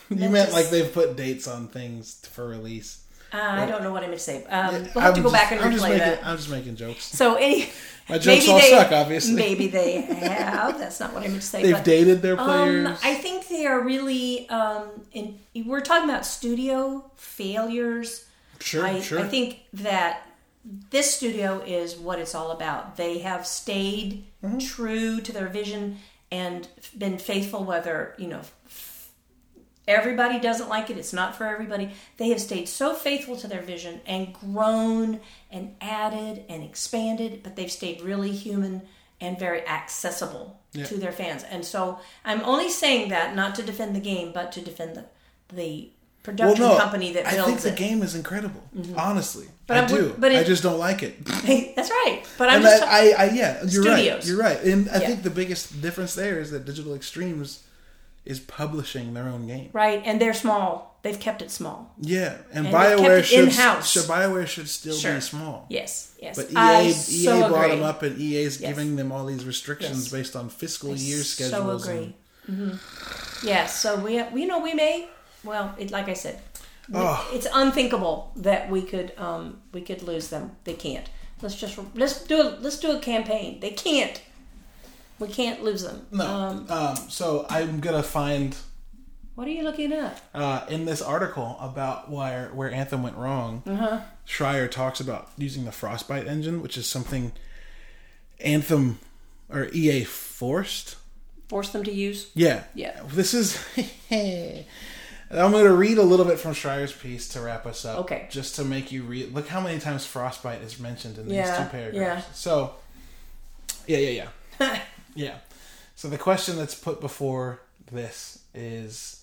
[0.09, 3.05] You meant meant to like they've put dates on things for release.
[3.33, 5.23] uh, i don't know what i meant to say um, Yeah, we'll have to I'm
[5.23, 7.05] go just- back and I'm replay making, that I'm just making jokes.
[7.05, 7.71] so any
[8.09, 9.35] My jokes all they, suck, obviously.
[9.35, 12.89] maybe they have that's not what i meant to say They've but- dated their players.
[12.89, 14.49] Um, I think they are really.
[14.49, 18.27] Um, in, we're talking about studio failures.
[18.61, 19.21] sure, I, sure.
[19.21, 20.27] I think that
[20.65, 22.97] this studio is what it's all about.
[22.97, 24.59] They have stayed Mm-hmm.
[24.59, 25.99] true to their vision
[26.31, 26.67] and
[26.99, 28.41] been faithful, whether you know
[29.87, 30.99] everybody doesn't like it.
[30.99, 31.91] It's not for everybody.
[32.17, 37.57] They have stayed so faithful to their vision and grown and added and expanded, but
[37.57, 38.83] they've stayed really human
[39.21, 40.85] and very accessible Yeah.
[40.87, 41.45] to their fans.
[41.45, 45.05] And so I'm only saying that not to defend the game, but to defend the
[45.55, 45.91] the
[46.23, 47.77] production company that I builds think the it.
[47.77, 48.63] game is incredible.
[48.97, 50.15] Honestly, But I I'm- do.
[50.19, 51.25] but I just don't like it.
[51.77, 52.23] That's right.
[52.39, 54.15] But I'm and just I, I, I, yeah, you're Studios.
[54.19, 54.27] right.
[54.27, 54.61] You're right.
[54.63, 55.07] And I Yeah.
[55.09, 57.65] think the biggest difference there is that Digital Extremes
[58.25, 59.71] is publishing their own game.
[59.73, 60.97] right, and they're small.
[61.03, 61.93] They've kept it small.
[62.01, 63.91] Yeah, and, And they've kept Bioware it should, in-house.
[63.91, 65.17] should Bioware should still Sure.
[65.17, 65.67] be small.
[65.69, 66.37] Yes, yes.
[66.37, 67.75] But EA, I EA so brought agree.
[67.77, 68.71] them up, and EA is Yes.
[68.71, 70.13] giving them all these restrictions Yes.
[70.13, 71.89] based on fiscal I year so schedules.
[71.89, 72.15] agree.
[72.47, 75.09] and- hmm Yes, so we we know we may.
[75.45, 76.41] Well, it, like I said,
[76.95, 77.29] Oh.
[77.33, 80.53] it's unthinkable that we could um, we could lose them.
[80.65, 81.09] They can't.
[81.41, 83.61] Let's just let's do a let's do a campaign.
[83.61, 84.21] They can't.
[85.19, 86.07] We can't lose them.
[86.11, 88.57] no, Um, um, so I'm gonna find
[89.35, 90.21] what are you looking at?
[90.35, 93.63] uh, in this article about where where Anthem went wrong.
[93.67, 94.01] Uh-huh.
[94.27, 97.33] Schreier talks about using the Frostbite engine, which is something
[98.41, 98.99] Anthem
[99.49, 100.97] or EA forced.
[101.49, 102.31] Force them to use.
[102.35, 103.01] Yeah, Yeah.
[103.07, 103.59] This is.
[105.33, 108.01] I'm going to read a little bit from Schreier's piece to wrap us up.
[108.01, 108.27] Okay.
[108.31, 109.33] Just to make you read.
[109.35, 112.27] Look how many times Frostbite is mentioned in these Yeah, two paragraphs.
[112.27, 112.33] yeah.
[112.35, 112.75] So,
[113.87, 114.29] yeah, yeah,
[114.61, 114.79] yeah.
[115.15, 115.35] yeah.
[115.95, 117.61] So the question that's put before
[117.91, 119.23] this is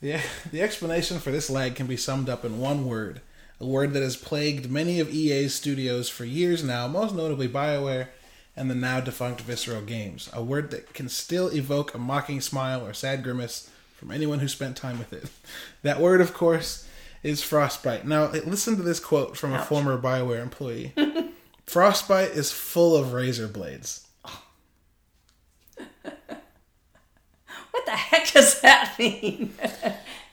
[0.00, 3.20] the the explanation for this lag can be summed up in one word,
[3.60, 8.08] a word that has plagued many of EA's studios for years now, most notably BioWare
[8.56, 10.30] and the now defunct Visceral Games.
[10.32, 13.68] A word that can still evoke a mocking smile or sad grimace
[14.04, 15.24] from anyone who spent time with it.
[15.82, 16.86] That word, of course,
[17.22, 18.06] is frostbite.
[18.06, 19.60] Now, listen to this quote from Ouch.
[19.60, 20.94] a former BioWare employee
[21.66, 24.06] Frostbite is full of razor blades.
[26.02, 26.16] what
[27.84, 29.52] the heck does that mean?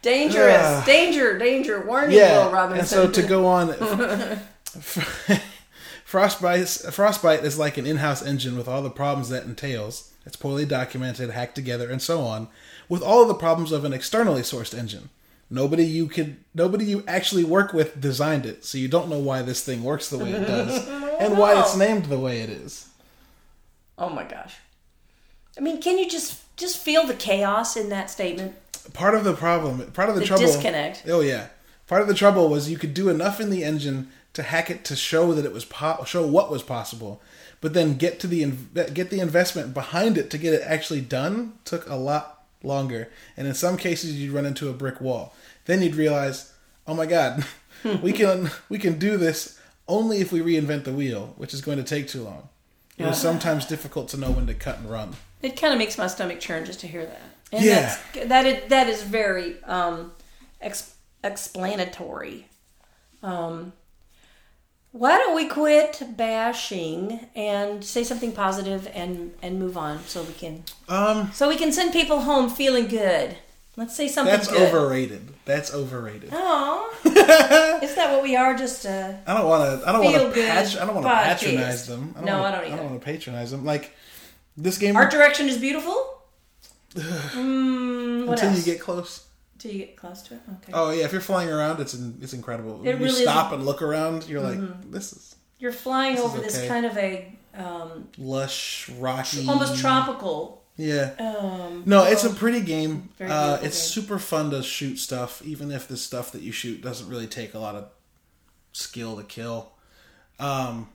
[0.02, 2.46] Dangerous, uh, danger, danger, warning, yeah.
[2.46, 2.80] Will Robinson.
[2.80, 3.74] And so to go on,
[6.06, 10.11] frostbite, frostbite is like an in-house engine with all the problems that entails.
[10.26, 12.48] It's poorly documented, hacked together, and so on,
[12.88, 15.10] with all of the problems of an externally sourced engine.
[15.50, 19.42] Nobody you could, nobody you actually work with designed it, so you don't know why
[19.42, 20.88] this thing works the way it does,
[21.20, 22.88] and why it's named the way it is.
[23.98, 24.56] oh my gosh.
[25.58, 28.56] I mean, can you just just feel the chaos in that statement?
[28.94, 31.04] Part of the problem, part of the, The trouble, disconnect.
[31.08, 31.48] Oh yeah,
[31.88, 34.86] part of the trouble was you could do enough in the engine to hack it
[34.86, 37.22] to show that it was po- show what was possible,
[37.62, 38.46] but then get to the
[38.94, 43.48] get the investment behind it to get it actually done took a lot longer, and
[43.48, 45.34] in some cases you'd run into a brick wall.
[45.66, 46.52] Then you'd realize,
[46.88, 47.46] oh my god,
[48.02, 51.78] we can we can do this only if we reinvent the wheel, which is going
[51.78, 52.50] to take too long.
[52.98, 55.16] It was sometimes difficult to know when to cut and run.
[55.42, 57.22] It kind of makes my stomach churn just to hear that.
[57.52, 57.98] And Yeah.
[58.14, 60.12] that's, that is that is very um,
[60.62, 60.94] ex-
[61.24, 62.48] explanatory.
[63.24, 63.74] Um,
[64.92, 70.34] why don't we quit bashing and say something positive and and move on so we
[70.34, 73.38] can Um, so we can send people home feeling good.
[73.78, 74.62] Let's say something that's good.
[74.74, 75.30] overrated.
[75.46, 76.30] That's overrated.
[76.34, 76.94] Oh,
[77.82, 78.54] is that what we are?
[78.54, 79.88] Just uh, I don't want to.
[79.88, 80.32] I don't want to.
[80.34, 82.12] good Patch, I don't want to patronize them.
[82.16, 83.64] I don't No, wanna, I don't I don't want to patronize them.
[83.64, 83.96] Like
[84.58, 85.96] this game art direction is beautiful.
[86.96, 88.58] Mm, what until else?
[88.68, 89.26] you get close.
[89.62, 90.42] Till you get close to it.
[90.64, 90.72] Okay.
[90.74, 92.76] Oh yeah, if you're flying around, it's in, it's incredible.
[92.76, 93.24] It When you really is Mm-hmm.
[93.24, 94.60] stop and look around, you're like,
[94.92, 99.78] this is You're flying This is over this kind of a um, lush, rocky, almost
[99.80, 100.64] tropical.
[100.78, 101.12] Yeah.
[101.20, 103.10] Um, No, it's a pretty game.
[103.20, 104.04] Uh, it's game.
[104.04, 107.54] super fun to shoot stuff, even if the stuff that you shoot doesn't really take
[107.54, 107.90] a lot of
[108.72, 109.74] skill to kill.
[110.40, 110.90] Um,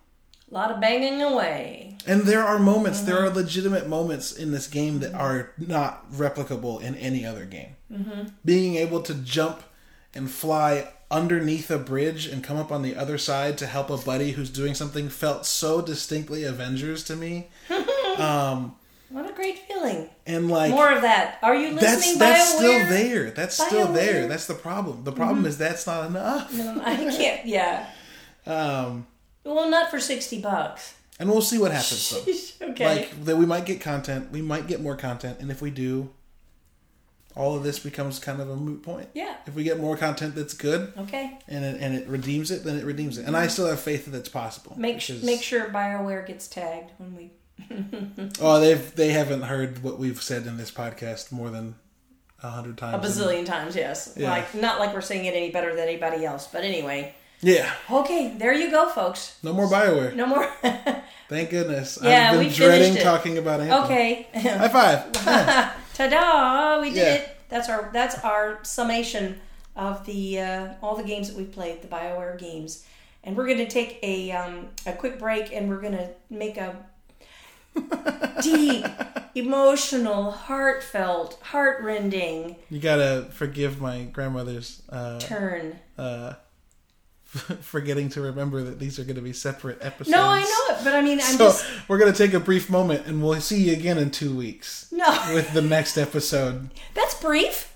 [0.51, 1.97] a lot of banging away.
[2.07, 3.24] And there are moments, there Mm-hmm.
[3.38, 7.76] are legitimate moments in this game that are not replicable in any other game.
[7.92, 8.28] Mm-hmm.
[8.44, 9.62] Being able to jump
[10.14, 13.97] and fly underneath a bridge and come up on the other side to help a
[13.97, 17.49] buddy who's doing something felt so distinctly Avengers to me.
[19.09, 20.11] What a great feeling.
[20.26, 21.38] And like More of that.
[21.42, 22.18] Are you that's listening?
[22.18, 22.57] that's BioWare?
[22.59, 23.30] still there.
[23.30, 24.26] That's still there.
[24.26, 25.05] That's the problem.
[25.05, 26.53] The problem is that's not enough.
[26.61, 27.47] Um, I can't.
[27.47, 27.86] Yeah.
[28.49, 29.09] Um,
[29.47, 30.94] Well, not for sixty bucks.
[31.18, 32.68] and we'll see what happens though.
[32.70, 32.84] okay.
[32.84, 36.11] like that we might get content we might get more content and if we do
[37.34, 39.36] all of this becomes kind of a moot point yeah.
[39.47, 41.38] if we get more content that's good Okay.
[41.49, 43.51] and it, and it redeems it then it redeems it and i mm-hmm.
[43.51, 47.30] still have faith that it's possible Make because- make sure Bioware gets tagged when we.
[48.40, 51.76] oh they've they haven't heard what we've said in this podcast more than
[52.42, 53.03] a hundred times.
[53.03, 54.12] A bazillion times, yes.
[54.16, 54.30] Yeah.
[54.30, 57.14] Like not like we're saying it any better than anybody else, but anyway.
[57.43, 59.39] Yeah Okay, there you go, folks.
[59.43, 60.47] no more bioware No more.
[61.28, 63.03] thank goodness Yeah, i've been we finished dreading it.
[63.03, 63.82] talking about Anthem.
[63.84, 64.26] okay.
[64.34, 65.12] high five
[65.95, 66.80] Ta-da!
[66.80, 67.14] We did Yeah.
[67.14, 67.37] it.
[67.49, 69.41] That's our that's our summation
[69.76, 72.84] of the uh, all the games that we played, the Bioware games,
[73.24, 76.57] and we're going to take a um, a quick break, and we're going to make
[76.57, 76.76] a
[78.43, 78.84] deep,
[79.34, 85.78] emotional, heartfelt, heartrending you gotta forgive my grandmother's uh, turn.
[85.99, 86.34] uh,
[87.61, 90.11] forgetting to remember that these are going to be separate episodes.
[90.11, 92.41] No, I know it, but I mean, I'm so just we're going to take a
[92.41, 95.07] brief moment, and we'll see you again in two weeks no.
[95.34, 96.70] with the next episode.
[96.95, 97.72] That's brief.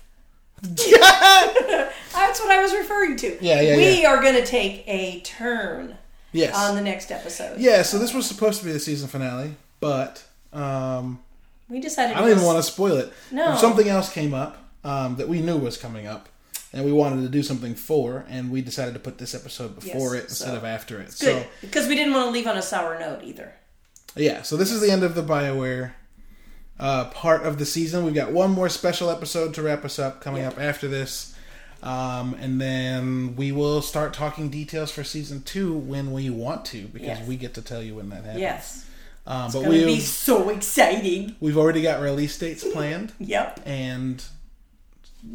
[0.63, 3.37] That's what I was referring to.
[3.43, 5.97] Yeah, yeah, We are going to take a turn
[6.33, 6.55] Yes.
[6.55, 7.59] on the next episode.
[7.59, 7.81] Yeah.
[7.81, 11.19] So this was supposed to be the season finale, but um,
[11.67, 12.15] We decided.
[12.15, 13.11] I don't even want to spoil it.
[13.31, 13.53] No.
[13.53, 16.29] If something else came up um, that we knew was coming up,
[16.73, 20.15] and we wanted to do something for, and we decided to put this episode before
[20.15, 21.07] Yes, it instead so- of after it.
[21.07, 23.53] Good, So because we didn't want to leave on a sour note either.
[24.15, 25.91] Yeah, so this is the end of the BioWare
[26.79, 28.03] uh, part of the season.
[28.05, 30.49] We've got one more special episode to wrap us up coming Yeah.
[30.49, 31.35] up after this.
[31.83, 36.83] Um, and then we will start talking details for season two when we want to,
[36.87, 37.27] because Yes.
[37.27, 38.39] we get to tell you when that happens.
[38.39, 38.85] Yes,
[39.25, 41.35] Um, it's but going to be so exciting.
[41.39, 44.23] we've already got release dates planned Yep, and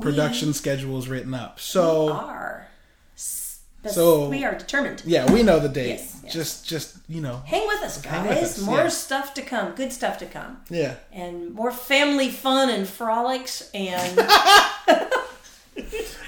[0.01, 1.61] production schedules written up.
[1.61, 2.69] So are.
[3.15, 5.03] So- we are determined.
[5.07, 5.91] yeah, we know the date.
[5.91, 6.33] Yes, yes.
[6.33, 8.29] Just, just you know, Hang with us, guys.
[8.29, 8.89] with us, more yeah.
[8.89, 9.75] stuff to come.
[9.77, 10.97] Good stuff to come, yeah.
[11.13, 14.19] and more family fun and frolics and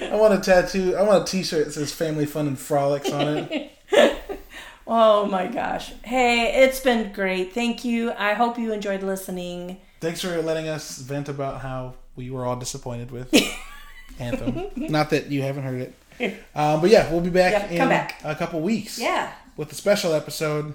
[0.01, 0.95] I want a tattoo.
[0.95, 3.71] I want a T-shirt that says "Family Fun and Frolics" on it.
[4.87, 5.91] oh my gosh.
[6.03, 7.53] Hey, it's been great.
[7.53, 8.11] Thank you.
[8.13, 9.77] I hope you enjoyed listening.
[9.99, 13.33] Thanks for letting us vent about how we were all disappointed with
[14.19, 14.67] Anthem.
[14.75, 15.81] Not that you haven't heard
[16.19, 16.35] it.
[16.53, 18.19] Um, but yeah, we'll be back Yep, in back.
[18.25, 19.31] a couple weeks Yeah.
[19.55, 20.73] with a special episode.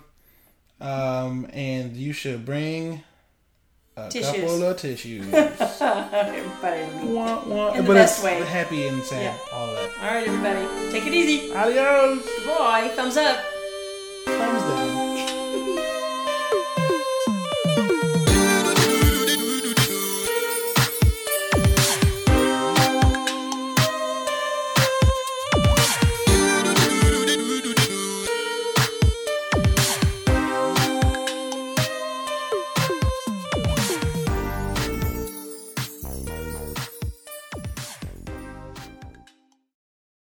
[0.80, 3.02] Um, and you should bring
[3.96, 4.32] a Tissues.
[4.40, 5.26] couple of tissues.
[5.34, 7.12] everybody.
[7.12, 7.72] Wah, wah.
[7.72, 8.40] In the but best it's way.
[8.42, 9.38] happy and sad, Yeah.
[9.52, 9.90] all that.
[10.00, 10.90] All right, everybody.
[10.92, 11.52] Take it easy.
[11.52, 12.24] Adios.
[12.46, 13.38] Boy, thumbs up.
[14.24, 14.73] thumbs up.